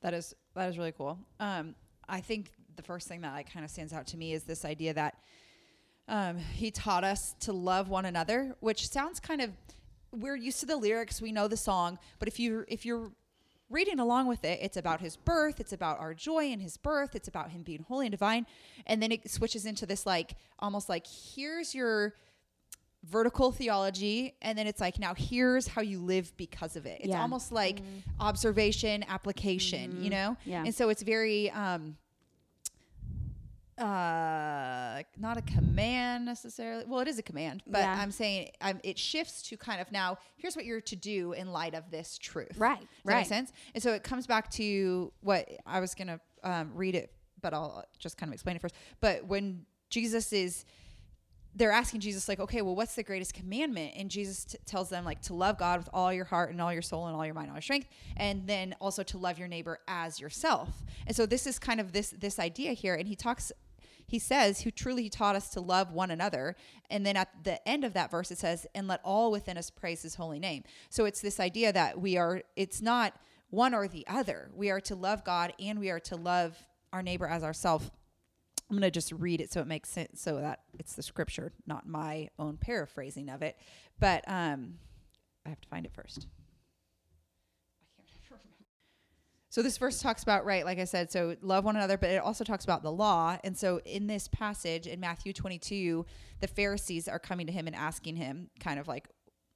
That 0.02 0.14
is 0.14 0.34
that 0.54 0.68
is 0.68 0.78
really 0.78 0.92
cool. 0.92 1.18
Um, 1.40 1.74
I 2.08 2.20
think 2.20 2.52
the 2.76 2.82
first 2.82 3.08
thing 3.08 3.22
that 3.22 3.32
like 3.32 3.52
kind 3.52 3.64
of 3.64 3.70
stands 3.70 3.92
out 3.92 4.06
to 4.08 4.16
me 4.16 4.32
is 4.32 4.44
this 4.44 4.64
idea 4.64 4.94
that 4.94 5.16
um, 6.08 6.38
he 6.38 6.70
taught 6.70 7.04
us 7.04 7.34
to 7.40 7.52
love 7.52 7.88
one 7.88 8.04
another, 8.04 8.54
which 8.60 8.88
sounds 8.88 9.20
kind 9.20 9.40
of 9.40 9.50
we're 10.12 10.36
used 10.36 10.60
to 10.60 10.66
the 10.66 10.76
lyrics, 10.76 11.20
we 11.20 11.32
know 11.32 11.48
the 11.48 11.56
song, 11.56 11.98
but 12.18 12.28
if 12.28 12.38
you 12.38 12.64
if 12.68 12.86
you're 12.86 13.10
reading 13.68 13.98
along 13.98 14.28
with 14.28 14.44
it, 14.44 14.60
it's 14.62 14.76
about 14.76 15.00
his 15.00 15.16
birth, 15.16 15.58
it's 15.58 15.72
about 15.72 15.98
our 15.98 16.14
joy 16.14 16.46
in 16.46 16.60
his 16.60 16.76
birth, 16.76 17.14
it's 17.16 17.26
about 17.28 17.50
him 17.50 17.62
being 17.62 17.84
holy 17.88 18.06
and 18.06 18.12
divine, 18.12 18.46
and 18.86 19.02
then 19.02 19.10
it 19.10 19.28
switches 19.30 19.66
into 19.66 19.84
this 19.86 20.06
like 20.06 20.36
almost 20.60 20.88
like 20.88 21.04
here's 21.06 21.74
your 21.74 22.14
vertical 23.04 23.52
theology 23.52 24.34
and 24.42 24.58
then 24.58 24.66
it's 24.66 24.80
like 24.80 24.98
now 24.98 25.14
here's 25.14 25.68
how 25.68 25.80
you 25.80 26.00
live 26.00 26.32
because 26.36 26.74
of 26.74 26.86
it 26.86 26.98
it's 27.00 27.10
Yeah. 27.10 27.20
almost 27.22 27.52
like 27.52 27.80
observation 28.18 29.04
application 29.08 30.02
you 30.02 30.10
know 30.10 30.36
Yeah. 30.44 30.64
and 30.64 30.74
so 30.74 30.88
it's 30.88 31.02
very 31.02 31.48
um 31.52 31.96
uh 33.78 35.02
not 35.18 35.36
a 35.36 35.42
command 35.42 36.24
necessarily 36.24 36.84
well 36.86 37.00
it 37.00 37.08
is 37.08 37.18
a 37.18 37.22
command 37.22 37.62
but 37.66 37.80
Yeah. 37.80 38.00
i'm 38.00 38.10
saying 38.10 38.50
um, 38.60 38.80
it 38.82 38.98
shifts 38.98 39.42
to 39.48 39.56
kind 39.56 39.80
of 39.80 39.92
now 39.92 40.18
here's 40.36 40.56
what 40.56 40.64
you're 40.64 40.80
to 40.80 40.96
do 40.96 41.32
in 41.32 41.52
light 41.52 41.74
of 41.74 41.90
this 41.90 42.18
truth 42.18 42.58
Right, 42.58 42.78
Does 42.80 42.88
that 43.04 43.06
make 43.06 43.14
right. 43.16 43.26
sense 43.26 43.52
and 43.74 43.82
so 43.82 43.92
it 43.92 44.02
comes 44.02 44.26
back 44.26 44.50
to 44.52 45.12
what 45.20 45.48
i 45.66 45.80
was 45.80 45.94
gonna 45.94 46.20
um, 46.42 46.70
read 46.74 46.94
it 46.94 47.12
but 47.42 47.52
i'll 47.52 47.84
just 47.98 48.16
kind 48.16 48.30
of 48.30 48.34
explain 48.34 48.56
it 48.56 48.62
first 48.62 48.74
but 49.00 49.26
when 49.26 49.66
jesus 49.90 50.32
is 50.32 50.64
they're 51.58 51.72
asking 51.72 52.00
Jesus, 52.00 52.28
like, 52.28 52.38
okay, 52.38 52.60
well, 52.60 52.76
what's 52.76 52.96
the 52.96 53.02
greatest 53.02 53.32
commandment? 53.32 53.94
And 53.96 54.10
Jesus 54.10 54.44
t- 54.44 54.58
tells 54.66 54.90
them, 54.90 55.06
like, 55.06 55.22
to 55.22 55.32
love 55.32 55.56
God 55.56 55.78
with 55.78 55.88
all 55.90 56.12
your 56.12 56.26
heart 56.26 56.50
and 56.50 56.60
all 56.60 56.70
your 56.70 56.82
soul 56.82 57.06
and 57.06 57.16
all 57.16 57.24
your 57.24 57.32
mind 57.32 57.44
and 57.44 57.52
all 57.52 57.56
your 57.56 57.62
strength, 57.62 57.88
and 58.18 58.46
then 58.46 58.76
also 58.78 59.02
to 59.04 59.16
love 59.16 59.38
your 59.38 59.48
neighbor 59.48 59.78
as 59.88 60.20
yourself. 60.20 60.68
And 61.06 61.16
so 61.16 61.24
this 61.24 61.46
is 61.46 61.58
kind 61.58 61.80
of 61.80 61.92
this 61.92 62.10
this 62.10 62.38
idea 62.38 62.74
here. 62.74 62.94
And 62.94 63.08
he 63.08 63.16
talks, 63.16 63.52
he 64.06 64.18
says, 64.18 64.60
who 64.60 64.70
truly 64.70 65.08
taught 65.08 65.36
us 65.36 65.48
to 65.50 65.60
love 65.60 65.92
one 65.92 66.10
another. 66.10 66.54
And 66.90 67.04
then 67.04 67.16
at 67.16 67.44
the 67.44 67.66
end 67.68 67.84
of 67.84 67.92
that 67.94 68.10
verse, 68.10 68.30
it 68.30 68.38
says, 68.38 68.66
and 68.74 68.86
let 68.86 69.00
all 69.04 69.30
within 69.30 69.58
us 69.58 69.70
praise 69.70 70.02
his 70.02 70.14
holy 70.14 70.38
name. 70.38 70.64
So 70.90 71.04
it's 71.04 71.20
this 71.20 71.40
idea 71.40 71.72
that 71.72 72.00
we 72.00 72.16
are, 72.16 72.42
it's 72.54 72.80
not 72.80 73.14
one 73.50 73.74
or 73.74 73.88
the 73.88 74.06
other. 74.06 74.50
We 74.54 74.70
are 74.70 74.80
to 74.82 74.94
love 74.94 75.24
God 75.24 75.52
and 75.58 75.78
we 75.78 75.90
are 75.90 76.00
to 76.00 76.16
love 76.16 76.56
our 76.92 77.02
neighbor 77.02 77.26
as 77.26 77.42
ourselves. 77.42 77.90
I'm 78.68 78.76
going 78.76 78.82
to 78.82 78.90
just 78.90 79.12
read 79.12 79.40
it 79.40 79.52
so 79.52 79.60
it 79.60 79.66
makes 79.66 79.88
sense 79.88 80.20
so 80.20 80.40
that 80.40 80.60
it's 80.78 80.94
the 80.94 81.02
scripture, 81.02 81.52
not 81.66 81.86
my 81.86 82.28
own 82.38 82.56
paraphrasing 82.56 83.28
of 83.28 83.42
it. 83.42 83.56
But 84.00 84.24
um, 84.26 84.74
I 85.44 85.50
have 85.50 85.60
to 85.60 85.68
find 85.68 85.86
it 85.86 85.92
first. 85.92 86.26
I 87.98 88.02
can't 88.10 88.30
remember. 88.30 88.64
So 89.56 89.62
this 89.62 89.78
verse 89.78 90.02
talks 90.02 90.22
about 90.22 90.44
right, 90.44 90.66
like 90.66 90.78
I 90.78 90.84
said, 90.84 91.10
so 91.10 91.34
love 91.40 91.64
one 91.64 91.76
another, 91.76 91.96
but 91.96 92.10
it 92.10 92.18
also 92.18 92.44
talks 92.44 92.64
about 92.64 92.82
the 92.82 92.92
law. 92.92 93.38
And 93.42 93.56
so 93.56 93.80
in 93.86 94.06
this 94.06 94.28
passage 94.28 94.86
in 94.86 95.00
Matthew 95.00 95.32
22, 95.32 96.04
the 96.40 96.46
Pharisees 96.46 97.08
are 97.08 97.18
coming 97.18 97.46
to 97.46 97.54
him 97.54 97.66
and 97.66 97.74
asking 97.74 98.16
him, 98.16 98.50
kind 98.60 98.78
of 98.78 98.86
like, 98.86 99.08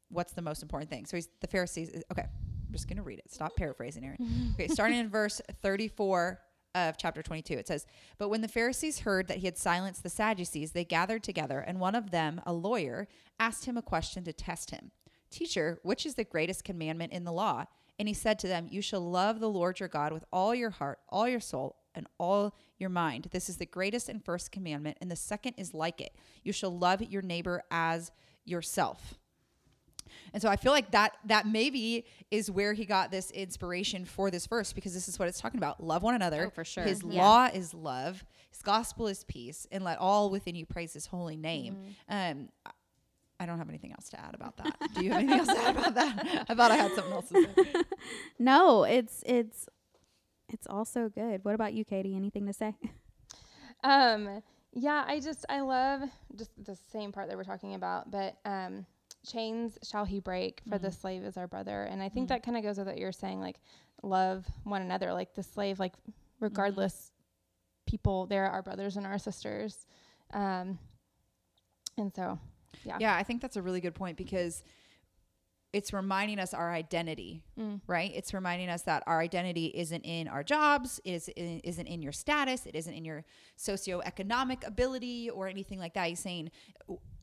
what's 0.09 0.33
the 0.33 0.41
most 0.41 0.63
important 0.63 0.89
thing? 0.89 1.05
So 1.05 1.19
he's 1.19 1.29
the 1.43 1.49
Pharisees. 1.49 1.91
Uh, 1.95 2.13
okay, 2.13 2.23
I'm 2.23 2.73
just 2.73 2.89
gonna 2.89 3.03
read 3.03 3.19
it. 3.19 3.31
Stop 3.31 3.57
paraphrasing, 3.57 4.03
Erin. 4.03 4.55
Okay, 4.55 4.69
starting 4.69 4.97
in 4.97 5.11
verse 5.11 5.43
34 5.61 6.41
of 6.77 6.97
chapter 6.97 7.23
22, 7.23 7.59
it 7.59 7.69
says, 7.69 7.85
But 8.17 8.31
when 8.31 8.41
the 8.41 8.49
Pharisees 8.49 9.01
heard 9.01 9.29
that 9.29 9.37
he 9.37 9.47
had 9.47 9.59
silenced 9.59 10.03
the 10.03 10.09
Sadducees, 10.09 10.73
they 10.73 10.87
gathered 10.87 11.23
together, 11.23 11.59
and 11.59 11.79
one 11.79 11.95
of 11.95 12.11
them, 12.11 12.41
a 12.47 12.55
lawyer, 12.55 13.07
asked 13.39 13.67
him 13.67 13.77
a 13.77 13.83
question 13.83 14.25
to 14.25 14.33
test 14.33 14.71
him. 14.71 14.93
Teacher, 15.31 15.79
which 15.83 16.07
is 16.07 16.15
the 16.15 16.25
greatest 16.25 16.65
commandment 16.65 17.13
in 17.13 17.25
the 17.25 17.33
law? 17.33 17.67
And 18.01 18.09
he 18.09 18.15
said 18.15 18.39
to 18.39 18.49
them, 18.49 18.67
You 18.71 18.81
shall 18.81 19.03
love 19.03 19.41
the 19.41 19.49
Lord 19.51 19.79
your 19.79 19.91
God 19.91 20.11
with 20.15 20.25
all 20.33 20.55
your 20.55 20.71
heart, 20.71 21.01
all 21.11 21.29
your 21.29 21.39
soul, 21.39 21.77
and 21.95 22.07
all 22.17 22.57
your 22.79 22.89
mind. 22.89 23.29
This 23.31 23.51
is 23.51 23.59
the 23.59 23.67
greatest 23.67 24.09
and 24.09 24.25
first 24.25 24.51
commandment, 24.51 24.97
and 25.03 25.11
the 25.11 25.17
second 25.17 25.55
is 25.59 25.75
like 25.75 26.01
it. 26.01 26.17
You 26.43 26.53
shall 26.55 26.77
love 26.77 27.03
your 27.03 27.21
neighbor 27.21 27.63
as 27.71 28.11
yourself. 28.47 29.19
And 30.33 30.41
so 30.43 30.49
I 30.49 30.57
feel 30.57 30.73
like 30.73 30.93
that 30.93 31.19
that 31.27 31.47
maybe 31.47 32.07
is 32.31 32.51
where 32.51 32.73
he 32.73 32.87
got 32.87 33.11
this 33.11 33.31
inspiration 33.33 34.07
for 34.07 34.31
this 34.31 34.47
verse 34.47 34.73
because 34.73 34.95
this 34.95 35.07
is 35.07 35.19
what 35.19 35.29
it's 35.29 35.39
talking 35.39 35.59
about. 35.59 35.85
Love 35.85 36.03
one 36.03 36.15
another. 36.15 36.47
Oh, 36.47 36.51
for 36.51 36.65
sure. 36.65 36.85
His 36.85 37.03
Yeah. 37.07 37.23
law 37.23 37.47
is 37.53 37.75
love. 37.75 38.25
His 38.51 38.63
gospel 38.63 39.09
is 39.09 39.25
peace. 39.25 39.67
And 39.71 39.85
let 39.85 39.99
all 39.99 40.31
within 40.31 40.55
you 40.55 40.65
praise 40.65 40.95
his 40.95 41.07
holy 41.07 41.37
name. 41.37 41.77
Mm-hmm. 42.09 42.41
Um 42.41 42.49
I- 43.41 43.45
I 43.45 43.47
don't 43.47 43.59
have 43.59 43.69
anything 43.69 43.93
else 43.93 44.09
to 44.11 44.21
add 44.21 44.35
about 44.35 44.57
that. 44.59 44.77
Do 44.95 45.05
you 45.05 45.11
have 45.13 45.23
anything 45.23 45.39
else 45.41 45.49
to 45.49 45.59
add 45.59 45.77
about 45.77 45.95
that? 45.95 46.47
I 46.51 46.55
thought 46.55 46.71
I 46.71 46.77
had 46.77 46.93
something 46.93 47.13
else 47.13 47.29
to 47.31 47.43
say. 47.43 47.75
no 48.39 48.85
it's 48.85 49.23
it's 49.27 49.69
it's 50.49 50.67
also 50.67 51.09
good. 51.09 51.45
What 51.45 51.55
about 51.55 51.73
you 51.73 51.85
katie? 51.85 52.17
Anything 52.17 52.47
to 52.47 52.53
say? 52.53 52.75
Um, 53.83 54.43
yeah, 54.73 55.05
I 55.07 55.21
just 55.21 55.45
I 55.49 55.61
love 55.61 56.03
just 56.37 56.51
the 56.63 56.77
same 56.93 57.13
part 57.13 57.29
that 57.29 57.37
we're 57.37 57.45
talking 57.45 57.75
about, 57.75 58.11
but 58.11 58.37
um, 58.45 58.85
chains 59.27 59.79
shall 59.83 60.05
he 60.05 60.21
break, 60.21 60.61
for 60.69 60.79
the 60.79 60.91
slave 60.91 61.23
is 61.23 61.37
our 61.37 61.47
brother, 61.49 61.85
and 61.85 62.03
I 62.03 62.09
think 62.09 62.29
that 62.29 62.43
kind 62.43 62.57
of 62.57 62.63
goes 62.63 62.79
with 62.79 62.89
what 62.89 62.99
you're 62.99 63.11
saying, 63.13 63.41
like 63.41 63.57
love 64.03 64.45
one 64.65 64.83
another, 64.83 65.13
like 65.13 65.35
the 65.35 65.43
slave, 65.43 65.79
like 65.79 65.95
regardless, 66.41 67.11
people 67.87 68.27
they're 68.27 68.47
our 68.51 68.63
brothers 68.63 68.97
and 68.97 69.07
our 69.07 69.19
sisters, 69.19 69.87
um, 70.35 70.79
and 71.97 72.13
so 72.15 72.39
yeah, 72.85 72.97
Yeah, 73.01 73.17
I 73.17 73.23
think 73.23 73.41
that's 73.41 73.57
a 73.57 73.63
really 73.63 73.81
good 73.81 73.95
point 73.95 74.17
because 74.17 74.63
it's 75.73 75.93
reminding 75.93 76.41
us 76.41 76.53
our 76.53 76.73
identity, 76.73 77.45
Mm. 77.59 77.81
right? 77.87 78.11
It's 78.15 78.35
reminding 78.35 78.69
us 78.69 78.83
that 78.83 79.05
our 79.07 79.21
identity 79.21 79.67
isn't 79.67 80.03
in 80.03 80.27
our 80.27 80.43
jobs, 80.43 81.01
is 81.05 81.29
isn't 81.37 81.87
in 81.87 82.03
your 82.03 82.11
status, 82.13 82.67
it 82.67 82.75
isn't 82.75 82.93
in 82.93 83.05
your 83.05 83.25
socioeconomic 83.57 84.67
ability 84.67 85.31
or 85.31 85.47
anything 85.49 85.79
like 85.79 85.95
that. 85.95 86.09
He's 86.09 86.19
saying 86.21 86.51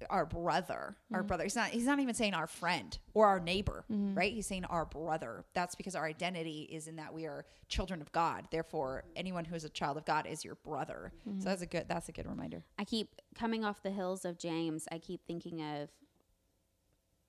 our 0.09 0.25
brother, 0.25 0.95
our 1.11 1.23
brother. 1.23 1.43
He's 1.43 1.55
not. 1.55 1.69
He's 1.69 1.85
not 1.85 1.99
even 1.99 2.13
saying 2.13 2.33
our 2.35 2.47
friend 2.47 2.97
or 3.13 3.25
our 3.27 3.39
neighbor, 3.39 3.83
right? 3.89 4.31
He's 4.31 4.47
saying 4.47 4.63
our 4.65 4.85
brother. 4.85 5.43
That's 5.53 5.75
because 5.75 5.95
our 5.95 6.05
identity 6.05 6.69
is 6.71 6.87
in 6.87 6.95
that 6.97 7.13
we 7.13 7.25
are 7.25 7.45
children 7.67 7.99
of 8.01 8.11
God. 8.11 8.47
Therefore, 8.51 9.03
anyone 9.15 9.43
who 9.43 9.55
is 9.55 9.63
a 9.65 9.69
child 9.69 9.97
of 9.97 10.05
God 10.05 10.25
is 10.27 10.45
your 10.45 10.55
brother. 10.55 11.11
So 11.39 11.49
that's 11.49 11.61
a 11.63 11.65
good. 11.65 11.85
That's 11.89 12.07
a 12.07 12.11
good 12.13 12.27
reminder. 12.27 12.63
I 12.79 12.85
keep 12.85 13.09
coming 13.35 13.65
off 13.65 13.81
the 13.83 13.91
hills 13.91 14.23
of 14.23 14.37
James. 14.37 14.87
I 14.91 14.99
keep 14.99 15.25
thinking 15.27 15.61
of 15.61 15.89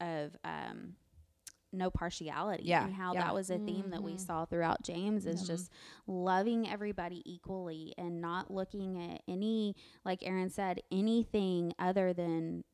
of 0.01 0.37
um, 0.45 0.95
no 1.73 1.91
partiality 1.91 2.65
Yeah, 2.65 2.85
and 2.85 2.95
how 2.95 3.13
yeah. 3.15 3.21
that 3.25 3.35
was 3.35 3.51
a 3.51 3.59
theme 3.59 3.91
that 3.91 4.03
we 4.03 4.17
saw 4.17 4.45
throughout 4.47 4.83
James 4.83 5.27
is 5.27 5.47
just 5.47 5.71
loving 6.07 6.69
everybody 6.69 7.23
equally 7.27 7.95
and 7.99 8.21
not 8.21 8.51
looking 8.51 8.97
at 9.13 9.23
any 9.29 9.75
like 10.05 10.23
Erin 10.23 10.49
said 10.51 10.81
anything 10.91 11.73
other 11.79 12.13
than 12.13 12.65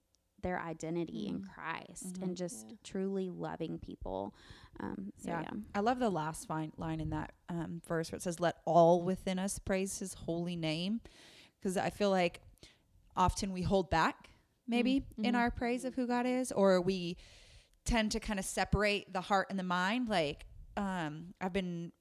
their 0.43 0.61
identity 0.61 1.27
in 1.27 1.43
Christ 1.43 2.19
and 2.21 2.37
just 2.37 2.67
truly 2.85 3.31
loving 3.31 3.79
people. 3.79 4.35
Um, 4.79 5.13
so 5.17 5.31
yeah. 5.31 5.49
I 5.75 5.81
love 5.81 5.99
the 5.99 6.11
last 6.11 6.47
fine 6.47 6.71
line 6.77 7.01
in 7.01 7.11
that 7.11 7.33
um, 7.49 7.81
verse 7.89 8.13
where 8.13 8.17
it 8.19 8.23
says, 8.23 8.41
"Let 8.41 8.57
all 8.67 9.01
within 9.03 9.39
us 9.39 9.59
praise 9.59 9.99
His 10.01 10.13
holy 10.15 10.55
name," 10.57 11.01
because 11.59 11.77
I 11.77 11.89
feel 11.91 12.11
like 12.11 12.43
often 13.17 13.53
we 13.53 13.63
hold 13.63 13.89
back 13.91 14.31
maybe 14.67 15.01
Mm-hmm. 15.01 15.25
in 15.25 15.35
our 15.35 15.51
praise 15.51 15.85
of 15.85 15.95
who 15.95 16.07
God 16.07 16.27
is, 16.27 16.51
or 16.53 16.81
we 16.81 17.17
tend 17.85 18.13
to 18.13 18.21
kind 18.21 18.39
of 18.39 18.45
separate 18.45 19.13
the 19.13 19.21
heart 19.21 19.49
and 19.51 19.59
the 19.59 19.65
mind. 19.65 20.09
Like, 20.09 20.47
um, 20.77 21.35
I've 21.41 21.53
been 21.53 21.93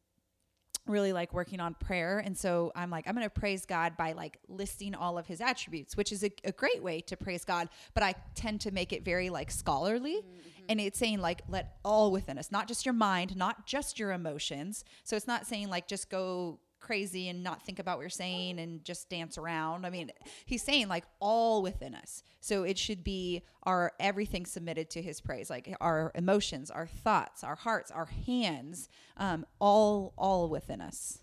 really 0.85 1.13
like 1.13 1.33
working 1.33 1.59
on 1.59 1.75
prayer. 1.75 2.19
And 2.19 2.37
so 2.37 2.71
I'm 2.75 2.89
like, 2.89 3.07
I'm 3.07 3.15
going 3.15 3.25
to 3.25 3.29
praise 3.29 3.65
God 3.65 3.95
by 3.95 4.11
like 4.11 4.39
listing 4.49 4.95
all 4.95 5.17
of 5.17 5.25
his 5.25 5.39
attributes, 5.39 5.95
which 5.95 6.11
is 6.11 6.23
a, 6.23 6.31
a 6.43 6.51
great 6.51 6.83
way 6.83 6.99
to 7.01 7.15
praise 7.15 7.45
God. 7.45 7.69
But 7.93 8.03
I 8.03 8.15
tend 8.35 8.61
to 8.61 8.71
make 8.71 8.91
it 8.91 9.05
very 9.05 9.29
like 9.29 9.49
scholarly. 9.49 10.21
And 10.67 10.79
it's 10.79 10.99
saying 10.99 11.19
like, 11.19 11.41
let 11.47 11.77
all 11.85 12.11
within 12.11 12.37
us, 12.37 12.51
not 12.51 12.67
just 12.67 12.85
your 12.85 12.93
mind, 12.93 13.35
not 13.35 13.65
just 13.65 13.99
your 13.99 14.11
emotions. 14.11 14.83
So 15.03 15.15
it's 15.15 15.27
not 15.27 15.45
saying 15.45 15.69
like, 15.69 15.87
just 15.87 16.09
go 16.09 16.59
crazy 16.83 17.29
and 17.29 17.43
not 17.43 17.63
think 17.65 17.79
about 17.79 17.97
what 17.97 18.01
you're 18.03 18.09
saying 18.09 18.59
and 18.59 18.83
just 18.85 19.09
dance 19.09 19.37
around. 19.37 19.85
I 19.85 19.89
mean, 19.89 20.11
he's 20.45 20.61
saying 20.61 20.87
like 20.89 21.05
all 21.19 21.63
within 21.63 21.95
us. 21.95 22.21
So 22.41 22.63
it 22.63 22.77
should 22.77 23.03
be 23.03 23.41
our 23.63 23.93
everything 23.99 24.45
submitted 24.45 24.89
to 24.91 25.01
his 25.01 25.19
praise, 25.21 25.49
like 25.49 25.75
our 25.81 26.11
emotions, 26.13 26.69
our 26.69 26.85
thoughts, 26.85 27.43
our 27.43 27.55
hearts, 27.55 27.89
our 27.89 28.05
hands, 28.27 28.89
um, 29.17 29.45
all 29.59 30.13
all 30.17 30.49
within 30.49 30.81
us. 30.81 31.19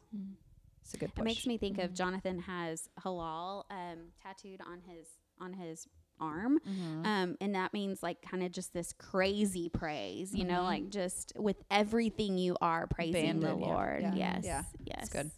It's 0.83 0.95
a 0.95 0.97
good. 0.97 1.13
It 1.17 1.23
makes 1.23 1.47
me 1.47 1.59
think 1.59 1.77
Mm-hmm. 1.77 1.85
of 1.85 1.95
Jonathan 1.95 2.41
has 2.41 2.89
halal 3.05 3.65
um, 3.71 3.99
tattooed 4.21 4.61
on 4.61 4.81
his 4.89 5.07
on 5.41 5.53
his 5.53 5.87
arm, 6.21 6.59
Mm-hmm. 6.69 7.07
um, 7.07 7.37
and 7.41 7.55
that 7.55 7.73
means 7.73 8.03
like 8.03 8.23
kind 8.23 8.43
of 8.43 8.53
just 8.53 8.73
this 8.73 8.93
crazy 8.93 9.69
praise, 9.69 10.35
you 10.35 10.45
know, 10.45 10.61
Mhm. 10.63 10.65
like 10.67 10.91
just 10.91 11.33
with 11.37 11.57
everything 11.71 12.39
you 12.39 12.57
are 12.61 12.87
praising 12.87 13.41
the 13.41 13.49
Abandon, 13.53 13.61
yeah, 13.61 13.67
Lord. 13.75 14.03
yeah, 14.03 14.15
Yes, 14.15 14.45
yeah, 14.45 14.63
yes, 14.85 15.09
good. 15.09 15.31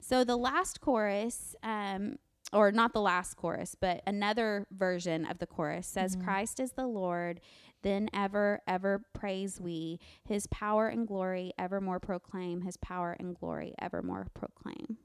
So 0.00 0.24
the 0.24 0.36
last 0.36 0.80
chorus, 0.80 1.56
um, 1.62 2.18
or 2.52 2.70
not 2.70 2.92
the 2.92 3.00
last 3.00 3.34
chorus, 3.36 3.74
but 3.74 4.02
another 4.06 4.66
version 4.70 5.24
of 5.26 5.38
the 5.38 5.46
chorus 5.46 5.86
says, 5.86 6.14
Mm-hmm. 6.14 6.24
"Christ 6.24 6.60
is 6.60 6.72
the 6.72 6.86
Lord." 6.86 7.40
Then 7.82 8.08
ever, 8.12 8.62
ever 8.66 9.04
praise 9.12 9.60
we 9.60 10.00
his 10.24 10.46
power 10.48 10.88
and 10.88 11.06
glory 11.06 11.52
evermore 11.58 12.00
proclaim, 12.00 12.62
his 12.62 12.76
power 12.76 13.14
and 13.18 13.34
glory 13.38 13.74
evermore 13.78 14.26
proclaim. 14.34 14.98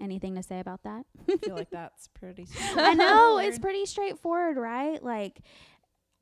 Anything 0.00 0.34
to 0.34 0.42
say 0.42 0.58
about 0.58 0.82
that? 0.82 1.04
I 1.30 1.36
feel 1.36 1.54
like 1.54 1.70
that's 1.72 2.08
pretty. 2.08 2.48
I 2.76 2.94
know 2.94 3.38
it's 3.38 3.58
pretty 3.58 3.86
straightforward, 3.86 4.56
right? 4.56 5.02
Like, 5.02 5.40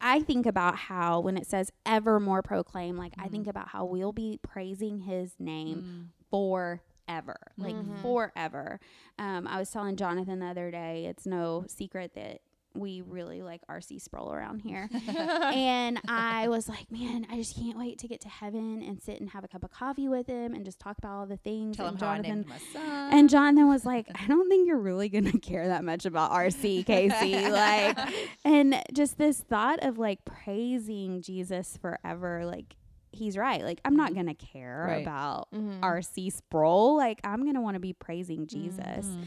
I 0.00 0.20
think 0.20 0.46
about 0.46 0.76
how 0.76 1.20
when 1.20 1.36
it 1.36 1.46
says 1.46 1.70
evermore 1.86 2.42
proclaim, 2.42 2.96
like, 2.96 3.14
I 3.18 3.28
think 3.28 3.44
mm-hmm. 3.44 3.50
about 3.50 3.68
how 3.68 3.84
we'll 3.84 4.12
be 4.12 4.38
praising 4.42 5.00
his 5.00 5.34
name 5.38 6.10
mm. 6.12 6.28
forever, 6.30 7.38
like, 7.56 7.74
mm-hmm. 7.74 8.02
forever. 8.02 8.80
Um, 9.18 9.46
I 9.46 9.58
was 9.58 9.70
telling 9.70 9.96
Jonathan 9.96 10.40
the 10.40 10.46
other 10.46 10.70
day, 10.70 11.06
it's 11.08 11.24
no 11.24 11.64
secret 11.68 12.14
that 12.14 12.40
we 12.74 13.02
really 13.02 13.42
like 13.42 13.60
RC 13.70 14.00
Sproul 14.00 14.32
around 14.32 14.60
here. 14.60 14.88
and 15.08 15.98
I 16.08 16.48
was 16.48 16.68
like, 16.68 16.90
man, 16.90 17.26
I 17.30 17.36
just 17.36 17.56
can't 17.56 17.78
wait 17.78 17.98
to 17.98 18.08
get 18.08 18.20
to 18.22 18.28
heaven 18.28 18.82
and 18.82 19.02
sit 19.02 19.20
and 19.20 19.30
have 19.30 19.44
a 19.44 19.48
cup 19.48 19.62
of 19.64 19.70
coffee 19.70 20.08
with 20.08 20.26
him 20.26 20.54
and 20.54 20.64
just 20.64 20.78
talk 20.78 20.96
about 20.98 21.12
all 21.12 21.26
the 21.26 21.36
things. 21.36 21.76
Tell 21.76 21.86
him 21.88 21.94
and 21.94 22.02
I 22.02 22.06
Jonathan, 22.16 22.34
named 22.36 22.48
my 22.48 22.58
son. 22.72 23.12
and 23.12 23.28
Jonathan 23.30 23.68
was 23.68 23.84
like, 23.84 24.08
I 24.14 24.26
don't 24.26 24.48
think 24.48 24.66
you're 24.66 24.78
really 24.78 25.08
going 25.08 25.24
to 25.32 25.38
care 25.38 25.68
that 25.68 25.84
much 25.84 26.06
about 26.06 26.30
RC, 26.32 26.86
Casey. 26.86 27.48
like, 27.50 27.98
and 28.44 28.82
just 28.92 29.18
this 29.18 29.40
thought 29.40 29.82
of 29.84 29.98
like 29.98 30.24
praising 30.24 31.20
Jesus 31.22 31.76
forever. 31.76 32.44
Like, 32.46 32.76
he's 33.12 33.36
right. 33.36 33.62
Like, 33.62 33.80
I'm 33.84 33.96
not 33.96 34.14
going 34.14 34.26
to 34.28 34.34
care 34.34 34.86
Right. 34.88 35.02
about 35.02 35.48
Mhm. 35.52 35.80
RC 35.80 36.32
Sproul. 36.32 36.96
Like, 36.96 37.20
I'm 37.24 37.42
going 37.42 37.54
to 37.56 37.60
want 37.60 37.74
to 37.74 37.80
be 37.80 37.92
praising 37.92 38.46
Jesus. 38.46 39.06
Mm-hmm. 39.06 39.22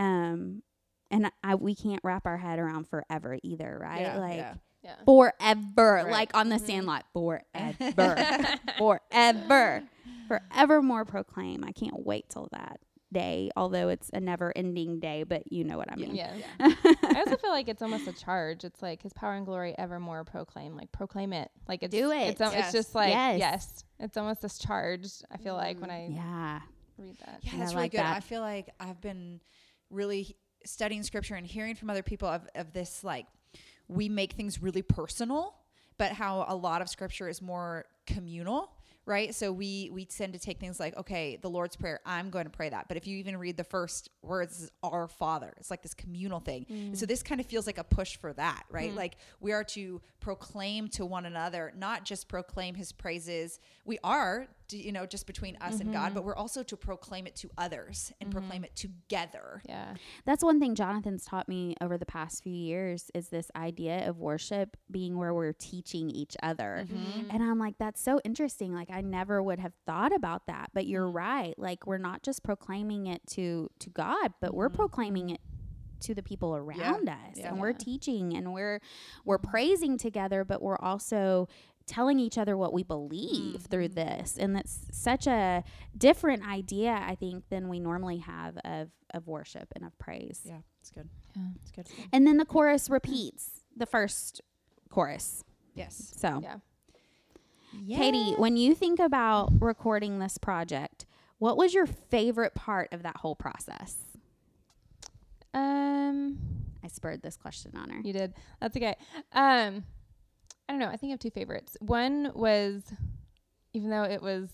Um, 0.00 0.62
and 1.10 1.30
I, 1.42 1.54
we 1.54 1.74
can't 1.74 2.00
wrap 2.02 2.26
our 2.26 2.36
head 2.36 2.58
around 2.58 2.88
forever 2.88 3.38
either, 3.42 3.78
right? 3.80 4.00
Yeah, 4.02 4.18
like, 4.18 4.36
yeah. 4.36 4.54
Yeah. 4.82 4.94
forever, 5.04 5.94
Right. 6.04 6.10
like 6.10 6.36
on 6.36 6.48
the 6.50 6.56
mm-hmm. 6.56 6.66
sandlot, 6.66 7.04
forever, 7.12 8.56
forever, 8.78 9.82
forevermore 10.28 11.04
proclaim. 11.04 11.64
I 11.64 11.72
can't 11.72 12.04
wait 12.04 12.28
till 12.28 12.48
that 12.52 12.80
day, 13.12 13.50
although 13.56 13.88
it's 13.88 14.10
a 14.12 14.20
never 14.20 14.52
ending 14.54 15.00
day, 15.00 15.22
but 15.22 15.50
you 15.50 15.64
know 15.64 15.78
what 15.78 15.90
I 15.90 15.96
mean. 15.96 16.14
Yeah. 16.14 16.34
I 16.60 17.14
also 17.24 17.36
feel 17.36 17.50
like 17.50 17.68
it's 17.68 17.80
almost 17.80 18.06
a 18.08 18.12
charge. 18.12 18.64
It's 18.64 18.82
like 18.82 19.02
his 19.02 19.12
power 19.14 19.32
and 19.34 19.46
glory 19.46 19.74
evermore 19.78 20.24
proclaim. 20.24 20.76
Like 20.76 20.92
proclaim 20.92 21.32
it. 21.32 21.50
Like 21.68 21.82
it's 21.82 21.94
Do 21.94 22.10
It's, 22.10 22.40
it. 22.40 22.44
al- 22.44 22.52
Yes. 22.52 22.64
it's 22.64 22.72
just 22.72 22.94
like 22.94 23.10
Yes. 23.10 23.38
yes. 23.38 23.84
It's 24.00 24.16
almost 24.18 24.42
this 24.42 24.58
charge. 24.58 25.06
I 25.30 25.38
feel 25.38 25.54
like 25.54 25.80
when 25.80 25.88
mm, 25.90 25.94
I 25.94 26.08
Yeah. 26.12 26.60
read 26.98 27.16
that. 27.24 27.38
Yeah, 27.42 27.52
Yeah, 27.52 27.58
that's 27.60 27.70
I 27.70 27.74
really 27.74 27.82
like 27.84 27.92
good. 27.92 28.00
that. 28.00 28.16
I 28.16 28.20
feel 28.20 28.40
like 28.42 28.68
I've 28.80 29.00
been 29.00 29.40
really 29.90 30.36
studying 30.64 31.02
scripture 31.02 31.34
and 31.34 31.46
hearing 31.46 31.74
from 31.74 31.90
other 31.90 32.02
people 32.02 32.28
of, 32.28 32.48
of 32.54 32.72
this 32.72 33.04
like 33.04 33.26
we 33.88 34.08
make 34.08 34.32
things 34.32 34.62
really 34.62 34.82
personal, 34.82 35.54
but 35.98 36.12
how 36.12 36.44
a 36.48 36.56
lot 36.56 36.82
of 36.82 36.88
scripture 36.88 37.28
is 37.28 37.42
more 37.42 37.84
communal, 38.06 38.72
right? 39.06 39.34
So 39.34 39.52
we 39.52 39.90
we 39.92 40.04
tend 40.06 40.32
to 40.32 40.38
take 40.38 40.58
things 40.58 40.80
like, 40.80 40.96
okay, 40.96 41.36
the 41.36 41.50
Lord's 41.50 41.76
Prayer, 41.76 42.00
I'm 42.06 42.30
going 42.30 42.44
to 42.46 42.50
pray 42.50 42.70
that. 42.70 42.88
But 42.88 42.96
if 42.96 43.06
you 43.06 43.18
even 43.18 43.36
read 43.36 43.56
the 43.56 43.64
first 43.64 44.08
words, 44.22 44.70
our 44.82 45.06
Father. 45.06 45.52
It's 45.58 45.70
like 45.70 45.82
this 45.82 45.94
communal 45.94 46.40
thing. 46.40 46.66
And 46.68 46.98
so 46.98 47.06
this 47.06 47.22
kind 47.22 47.40
of 47.40 47.46
feels 47.46 47.66
like 47.66 47.78
a 47.78 47.84
push 47.84 48.16
for 48.16 48.32
that, 48.32 48.64
right? 48.70 48.92
Mm. 48.92 48.96
Like 48.96 49.16
we 49.40 49.52
are 49.52 49.64
to 49.64 50.00
proclaim 50.20 50.88
to 50.90 51.04
one 51.04 51.26
another, 51.26 51.72
not 51.76 52.04
just 52.04 52.28
proclaim 52.28 52.74
his 52.74 52.92
praises. 52.92 53.60
We 53.84 53.98
are, 54.02 54.48
you 54.74 54.92
know, 54.92 55.06
just 55.06 55.26
between 55.26 55.56
us 55.60 55.80
and 55.80 55.92
God, 55.92 56.06
mm-hmm. 56.06 56.14
but 56.14 56.24
we're 56.24 56.36
also 56.36 56.62
to 56.62 56.76
proclaim 56.76 57.26
it 57.26 57.36
to 57.36 57.50
others 57.56 58.12
and 58.20 58.30
mm-hmm. 58.30 58.38
proclaim 58.38 58.64
it 58.64 58.74
together. 58.76 59.62
Yeah. 59.68 59.94
That's 60.24 60.42
one 60.42 60.60
thing 60.60 60.74
Jonathan's 60.74 61.24
taught 61.24 61.48
me 61.48 61.76
over 61.80 61.96
the 61.96 62.06
past 62.06 62.42
few 62.42 62.52
years 62.52 63.10
is 63.14 63.28
this 63.28 63.50
idea 63.56 64.08
of 64.08 64.18
worship 64.18 64.76
being 64.90 65.16
where 65.16 65.32
we're 65.32 65.52
teaching 65.52 66.10
each 66.10 66.36
other. 66.42 66.86
Mm-hmm. 66.88 67.30
And 67.30 67.42
I'm 67.42 67.58
like, 67.58 67.74
that's 67.78 68.00
so 68.00 68.20
interesting. 68.24 68.74
Like 68.74 68.90
I 68.90 69.00
never 69.00 69.42
would 69.42 69.60
have 69.60 69.72
thought 69.86 70.14
about 70.14 70.46
that. 70.46 70.70
But 70.74 70.86
you're 70.86 71.10
right. 71.10 71.54
Like 71.58 71.86
we're 71.86 71.98
not 71.98 72.22
just 72.22 72.42
proclaiming 72.42 73.06
it 73.06 73.22
to 73.32 73.70
to 73.78 73.90
God, 73.90 74.32
but 74.40 74.54
we're 74.54 74.68
proclaiming 74.68 75.30
it 75.30 75.40
to 76.04 76.14
the 76.14 76.22
people 76.22 76.54
around 76.54 77.08
us. 77.08 77.36
Yeah. 77.36 77.48
And 77.48 77.60
we're 77.60 77.72
teaching 77.72 78.36
and 78.36 78.52
we're 78.52 78.80
we're 79.24 79.38
praising 79.38 79.98
together, 79.98 80.44
but 80.44 80.62
we're 80.62 80.78
also 80.78 81.48
telling 81.86 82.18
each 82.18 82.38
other 82.38 82.56
what 82.56 82.72
we 82.72 82.82
believe 82.82 83.66
through 83.70 83.88
this. 83.88 84.36
And 84.38 84.54
that's 84.56 84.78
such 84.92 85.26
a 85.26 85.62
different 85.96 86.46
idea, 86.46 86.90
I 87.06 87.14
think, 87.14 87.48
than 87.50 87.68
we 87.68 87.80
normally 87.80 88.18
have 88.18 88.56
of 88.64 88.90
of 89.12 89.26
worship 89.28 89.68
and 89.76 89.84
of 89.84 89.96
praise. 89.98 90.40
Yeah, 90.44 90.58
it's 90.80 90.90
good. 90.90 91.08
Yeah. 91.36 91.42
It's 91.62 91.70
good. 91.70 91.86
And 92.12 92.26
then 92.26 92.36
the 92.36 92.44
chorus 92.44 92.90
repeats 92.90 93.60
the 93.76 93.86
first 93.86 94.40
chorus. 94.90 95.44
Yes. 95.74 96.12
So, 96.16 96.40
Yeah. 96.42 96.56
Katie, 97.96 98.34
when 98.36 98.56
you 98.56 98.74
think 98.74 99.00
about 99.00 99.50
recording 99.60 100.20
this 100.20 100.38
project, 100.38 101.06
what 101.38 101.56
was 101.56 101.74
your 101.74 101.86
favorite 101.86 102.54
part 102.54 102.92
of 102.92 103.02
that 103.02 103.16
whole 103.18 103.34
process? 103.34 103.96
Um 105.52 106.38
I 106.84 106.88
spurred 106.88 107.22
this 107.22 107.36
question 107.36 107.72
on 107.76 107.88
her. 107.90 108.00
You 108.04 108.12
did. 108.12 108.34
That's 108.60 108.76
okay. 108.76 108.94
Um, 109.32 109.84
I 110.68 110.72
don't 110.72 110.80
know. 110.80 110.88
I 110.88 110.96
think 110.96 111.10
I 111.10 111.12
have 111.12 111.20
two 111.20 111.30
favorites. 111.30 111.76
One 111.80 112.30
was, 112.34 112.82
even 113.72 113.90
though 113.90 114.04
it 114.04 114.22
was, 114.22 114.48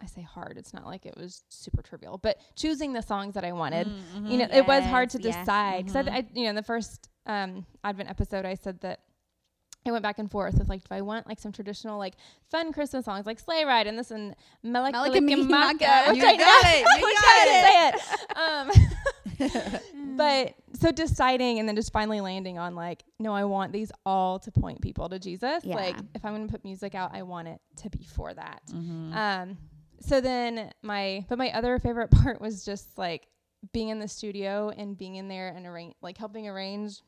I 0.00 0.06
say 0.06 0.22
hard. 0.22 0.56
It's 0.58 0.72
not 0.74 0.86
like 0.86 1.06
it 1.06 1.16
was 1.16 1.42
super 1.48 1.82
trivial, 1.82 2.18
but 2.18 2.38
choosing 2.54 2.92
the 2.92 3.02
songs 3.02 3.34
that 3.34 3.44
I 3.44 3.52
wanted. 3.52 3.86
You 4.24 4.38
know, 4.38 4.48
it 4.52 4.66
was 4.66 4.84
hard 4.84 5.10
to 5.10 5.18
Yes, 5.20 5.36
decide. 5.36 5.90
So 5.90 6.00
I, 6.00 6.16
I, 6.16 6.26
you 6.34 6.44
know, 6.44 6.50
in 6.50 6.54
the 6.56 6.62
first 6.62 7.08
um, 7.26 7.64
Advent 7.84 8.08
episode, 8.10 8.44
I 8.44 8.54
said 8.54 8.80
that. 8.80 9.00
I 9.86 9.92
went 9.92 10.02
back 10.02 10.18
and 10.18 10.28
forth 10.28 10.58
with 10.58 10.68
like, 10.68 10.82
do 10.82 10.92
I 10.96 11.00
want 11.00 11.28
like 11.28 11.38
some 11.38 11.52
traditional 11.52 11.96
like 11.96 12.14
fun 12.50 12.72
Christmas 12.72 13.04
songs 13.04 13.24
like 13.24 13.38
Sleigh 13.38 13.64
Ride 13.64 13.86
and 13.86 13.96
this 13.96 14.10
and. 14.10 14.34
Mele 14.64 14.90
Kalikimaka, 14.90 16.08
which 16.08 16.16
You 16.16 16.26
I 16.26 16.36
got 16.36 16.64
know, 16.64 16.70
it. 16.70 16.86
You 16.98 17.04
which 17.06 17.14
got 17.14 17.24
I 17.24 17.44
didn't 17.44 17.64
say 17.70 17.88
it. 17.88 18.00
Um, 18.36 18.70
but 20.16 20.54
so 20.74 20.90
deciding 20.90 21.58
and 21.58 21.68
then 21.68 21.76
just 21.76 21.92
finally 21.92 22.20
landing 22.20 22.58
on 22.58 22.74
like, 22.74 23.04
no, 23.18 23.32
I 23.32 23.44
want 23.44 23.72
these 23.72 23.92
all 24.04 24.38
to 24.40 24.50
point 24.50 24.80
people 24.80 25.08
to 25.08 25.18
Jesus. 25.18 25.64
Yeah. 25.64 25.76
Like 25.76 25.96
if 26.14 26.24
I'm 26.24 26.34
going 26.34 26.46
to 26.46 26.52
put 26.52 26.64
music 26.64 26.94
out, 26.94 27.14
I 27.14 27.22
want 27.22 27.48
it 27.48 27.60
to 27.78 27.90
be 27.90 28.04
for 28.04 28.32
that. 28.34 28.62
Mm-hmm. 28.70 29.16
Um, 29.16 29.58
so 30.00 30.20
then 30.20 30.72
my, 30.82 31.24
but 31.28 31.38
my 31.38 31.50
other 31.52 31.78
favorite 31.78 32.10
part 32.22 32.40
was 32.40 32.64
just 32.64 32.98
like 32.98 33.28
being 33.72 33.88
in 33.88 33.98
the 33.98 34.08
studio 34.08 34.72
and 34.76 34.96
being 34.96 35.16
in 35.16 35.28
there 35.28 35.48
and 35.48 35.66
arrange, 35.66 35.94
like 36.02 36.18
helping 36.18 36.48
arrange 36.48 37.00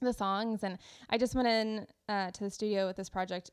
the 0.00 0.12
songs. 0.12 0.62
And 0.62 0.78
I 1.10 1.18
just 1.18 1.34
went 1.34 1.48
in 1.48 1.86
uh, 2.08 2.30
to 2.30 2.44
the 2.44 2.50
studio 2.50 2.86
with 2.86 2.96
this 2.96 3.08
project 3.08 3.50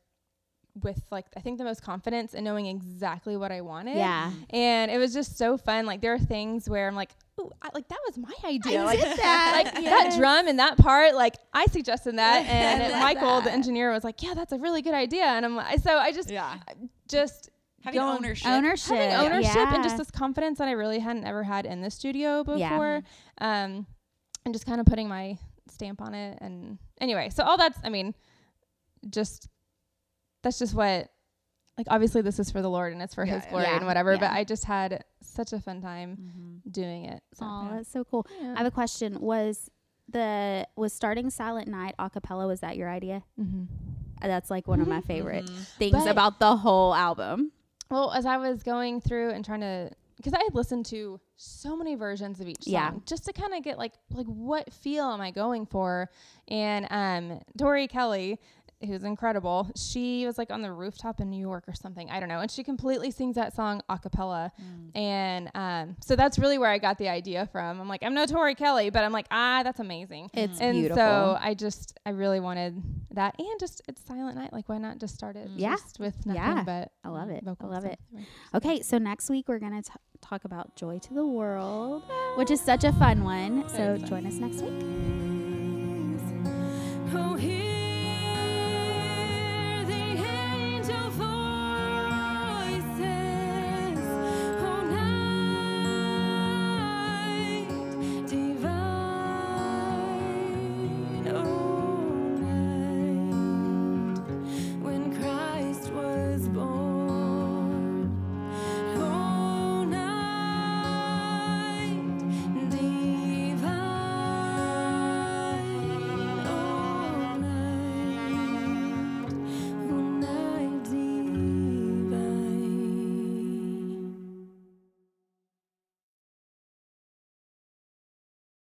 with 0.82 1.02
like 1.10 1.26
I 1.36 1.40
think 1.40 1.58
the 1.58 1.64
most 1.64 1.82
confidence 1.82 2.32
in 2.34 2.44
knowing 2.44 2.66
exactly 2.66 3.36
what 3.36 3.52
I 3.52 3.60
wanted. 3.60 3.96
Yeah. 3.96 4.30
And 4.50 4.90
it 4.90 4.98
was 4.98 5.12
just 5.12 5.36
so 5.36 5.56
fun. 5.58 5.84
Like 5.84 6.00
there 6.00 6.14
are 6.14 6.18
things 6.18 6.68
where 6.68 6.88
I'm 6.88 6.94
like, 6.94 7.10
ooh, 7.38 7.50
like 7.74 7.88
that 7.88 7.98
was 8.06 8.16
my 8.16 8.32
idea. 8.44 8.82
like 8.84 8.98
did 9.00 9.18
that. 9.18 9.52
like 9.74 9.74
that 9.84 10.14
drum 10.16 10.48
and 10.48 10.58
that 10.58 10.78
part, 10.78 11.14
like 11.14 11.34
I 11.52 11.66
suggested 11.66 12.16
that, 12.18 12.46
and 12.48 12.90
love 12.92 13.02
Michael, 13.02 13.40
the 13.42 13.52
engineer, 13.52 13.90
was 13.92 14.02
like, 14.04 14.22
yeah, 14.22 14.32
that's 14.34 14.52
a 14.52 14.58
really 14.58 14.80
good 14.80 14.94
idea. 14.94 15.24
And 15.24 15.44
I'm 15.44 15.56
like, 15.56 15.80
so 15.80 15.98
I 15.98 16.10
just 16.12 16.30
Yeah. 16.30 16.54
just 17.08 17.50
Having 17.84 18.00
ownership. 18.00 18.46
ownership, 18.48 18.96
having 18.96 19.32
ownership 19.32 19.56
and 19.72 19.82
just 19.82 19.96
this 19.98 20.10
confidence 20.10 20.58
that 20.58 20.68
I 20.68 20.72
really 20.72 21.00
hadn't 21.00 21.24
ever 21.24 21.42
had 21.42 21.66
in 21.66 21.80
the 21.82 21.90
studio 21.90 22.44
Yeah. 22.56 22.70
before. 22.70 23.02
Um, 23.40 23.86
and 24.44 24.54
just 24.54 24.66
kind 24.66 24.80
of 24.80 24.86
putting 24.86 25.08
my 25.08 25.36
stamp 25.68 26.00
on 26.00 26.14
it. 26.14 26.38
And 26.40 26.78
anyway, 27.00 27.28
so 27.30 27.42
all 27.44 27.56
that's, 27.56 27.78
I 27.84 27.88
mean, 27.88 28.14
just 29.10 29.48
that's 30.42 30.58
just 30.58 30.74
what, 30.74 31.10
like, 31.78 31.86
obviously 31.90 32.20
this 32.22 32.38
is 32.38 32.50
for 32.50 32.60
the 32.62 32.68
Lord 32.70 32.92
and 32.92 33.00
it's 33.02 33.14
for 33.14 33.24
Yeah, 33.24 33.36
His 33.36 33.46
glory 33.46 33.64
Yeah, 33.64 33.76
and 33.76 33.86
whatever. 33.86 34.16
But. 34.18 34.30
I 34.32 34.44
just 34.44 34.64
had 34.64 35.04
such 35.20 35.52
a 35.52 35.60
fun 35.60 35.80
time 35.80 36.60
Mhm. 36.66 36.72
doing 36.72 37.04
it. 37.06 37.22
So, 37.34 37.46
Oh, 37.46 37.68
yeah. 37.70 37.76
that's 37.76 37.90
so 37.90 38.04
cool. 38.04 38.26
Yeah. 38.40 38.54
I 38.54 38.58
have 38.58 38.66
a 38.66 38.70
question. 38.70 39.20
Was 39.20 39.70
the 40.08 40.66
was 40.76 40.92
starting 40.92 41.30
Silent 41.30 41.68
Night 41.68 41.94
a 41.98 42.10
cappella? 42.10 42.46
Was 42.46 42.60
that 42.60 42.76
your 42.76 42.90
idea? 42.90 43.22
Mhm. 43.40 43.66
Uh, 44.20 44.26
That's 44.28 44.50
like 44.50 44.68
one 44.68 44.80
of 44.80 44.86
my 44.88 45.00
favorite 45.00 45.46
Mhm. 45.46 45.66
things 45.78 45.92
But- 45.92 46.08
about 46.08 46.38
the 46.38 46.56
whole 46.58 46.94
album. 46.94 47.52
Well, 47.90 48.12
as 48.12 48.24
I 48.26 48.36
was 48.36 48.62
going 48.62 49.00
through 49.00 49.30
and 49.30 49.44
trying 49.44 49.60
to, 49.60 49.90
because 50.16 50.32
I 50.32 50.40
had 50.44 50.54
listened 50.54 50.86
to 50.86 51.20
so 51.36 51.76
many 51.76 51.94
versions 51.96 52.40
of 52.40 52.48
each 52.48 52.62
song, 52.64 52.72
Yeah. 52.72 52.92
just 53.04 53.24
to 53.24 53.32
kind 53.32 53.52
of 53.54 53.62
get 53.64 53.78
like 53.78 53.94
like 54.12 54.26
what 54.26 54.72
feel 54.72 55.06
am 55.10 55.20
I 55.20 55.30
going 55.30 55.66
for? 55.66 56.08
And 56.48 56.86
um, 56.90 57.40
Tori 57.58 57.88
Kelly, 57.88 58.38
who's 58.84 59.04
incredible, 59.04 59.70
she 59.76 60.26
was 60.26 60.38
like 60.38 60.50
on 60.50 60.62
the 60.62 60.72
rooftop 60.72 61.20
in 61.20 61.30
New 61.30 61.40
York 61.40 61.64
or 61.68 61.74
something, 61.74 62.08
I 62.10 62.20
don't 62.20 62.28
know, 62.28 62.40
and 62.40 62.50
she 62.50 62.62
completely 62.64 63.10
sings 63.10 63.36
that 63.36 63.54
song 63.54 63.82
a 63.88 63.98
cappella, 63.98 64.52
and 64.94 65.50
um, 65.54 65.96
so 66.04 66.16
that's 66.16 66.38
really 66.38 66.58
where 66.58 66.70
I 66.70 66.78
got 66.78 66.98
the 66.98 67.08
idea 67.08 67.46
from. 67.52 67.80
I'm 67.80 67.88
like, 67.88 68.02
I'm 68.02 68.14
no 68.14 68.26
Tori 68.26 68.54
Kelly, 68.54 68.90
but 68.90 69.04
I'm 69.04 69.12
like, 69.12 69.26
ah, 69.30 69.62
that's 69.62 69.80
amazing. 69.80 70.30
It's 70.34 70.60
And 70.60 70.74
beautiful. 70.74 70.96
so 70.96 71.36
I 71.40 71.54
just, 71.54 71.98
I 72.06 72.10
really 72.10 72.40
wanted 72.40 72.82
that, 73.12 73.34
and 73.38 73.60
just 73.60 73.82
it's 73.88 74.02
Silent 74.04 74.36
Night. 74.36 74.52
Like, 74.52 74.68
why 74.68 74.78
not 74.78 74.98
just 74.98 75.14
start 75.14 75.36
it 75.36 75.48
Yeah. 75.56 75.72
just 75.76 75.98
with 76.00 76.26
nothing 76.26 76.42
Yeah. 76.42 76.62
but 76.64 76.92
I 77.04 77.08
love 77.08 77.30
it. 77.30 77.44
vocal 77.44 77.70
I 77.70 77.74
love 77.74 77.84
it. 77.84 77.98
Right. 78.12 78.26
Okay, 78.54 78.82
so 78.82 78.98
next 78.98 79.28
week 79.30 79.48
we're 79.48 79.58
gonna 79.58 79.82
t- 79.82 79.90
talk 80.20 80.44
about 80.44 80.76
Joy 80.76 80.98
to 81.00 81.14
the 81.14 81.26
World, 81.26 82.02
which 82.36 82.50
is 82.50 82.60
such 82.60 82.84
a 82.84 82.92
fun 82.92 83.24
one. 83.24 83.68
So 83.68 83.96
join 83.98 84.26
us 84.26 84.34
next 84.34 84.62
week. 84.62 84.84
Oh, 87.14 87.34
here 87.34 87.71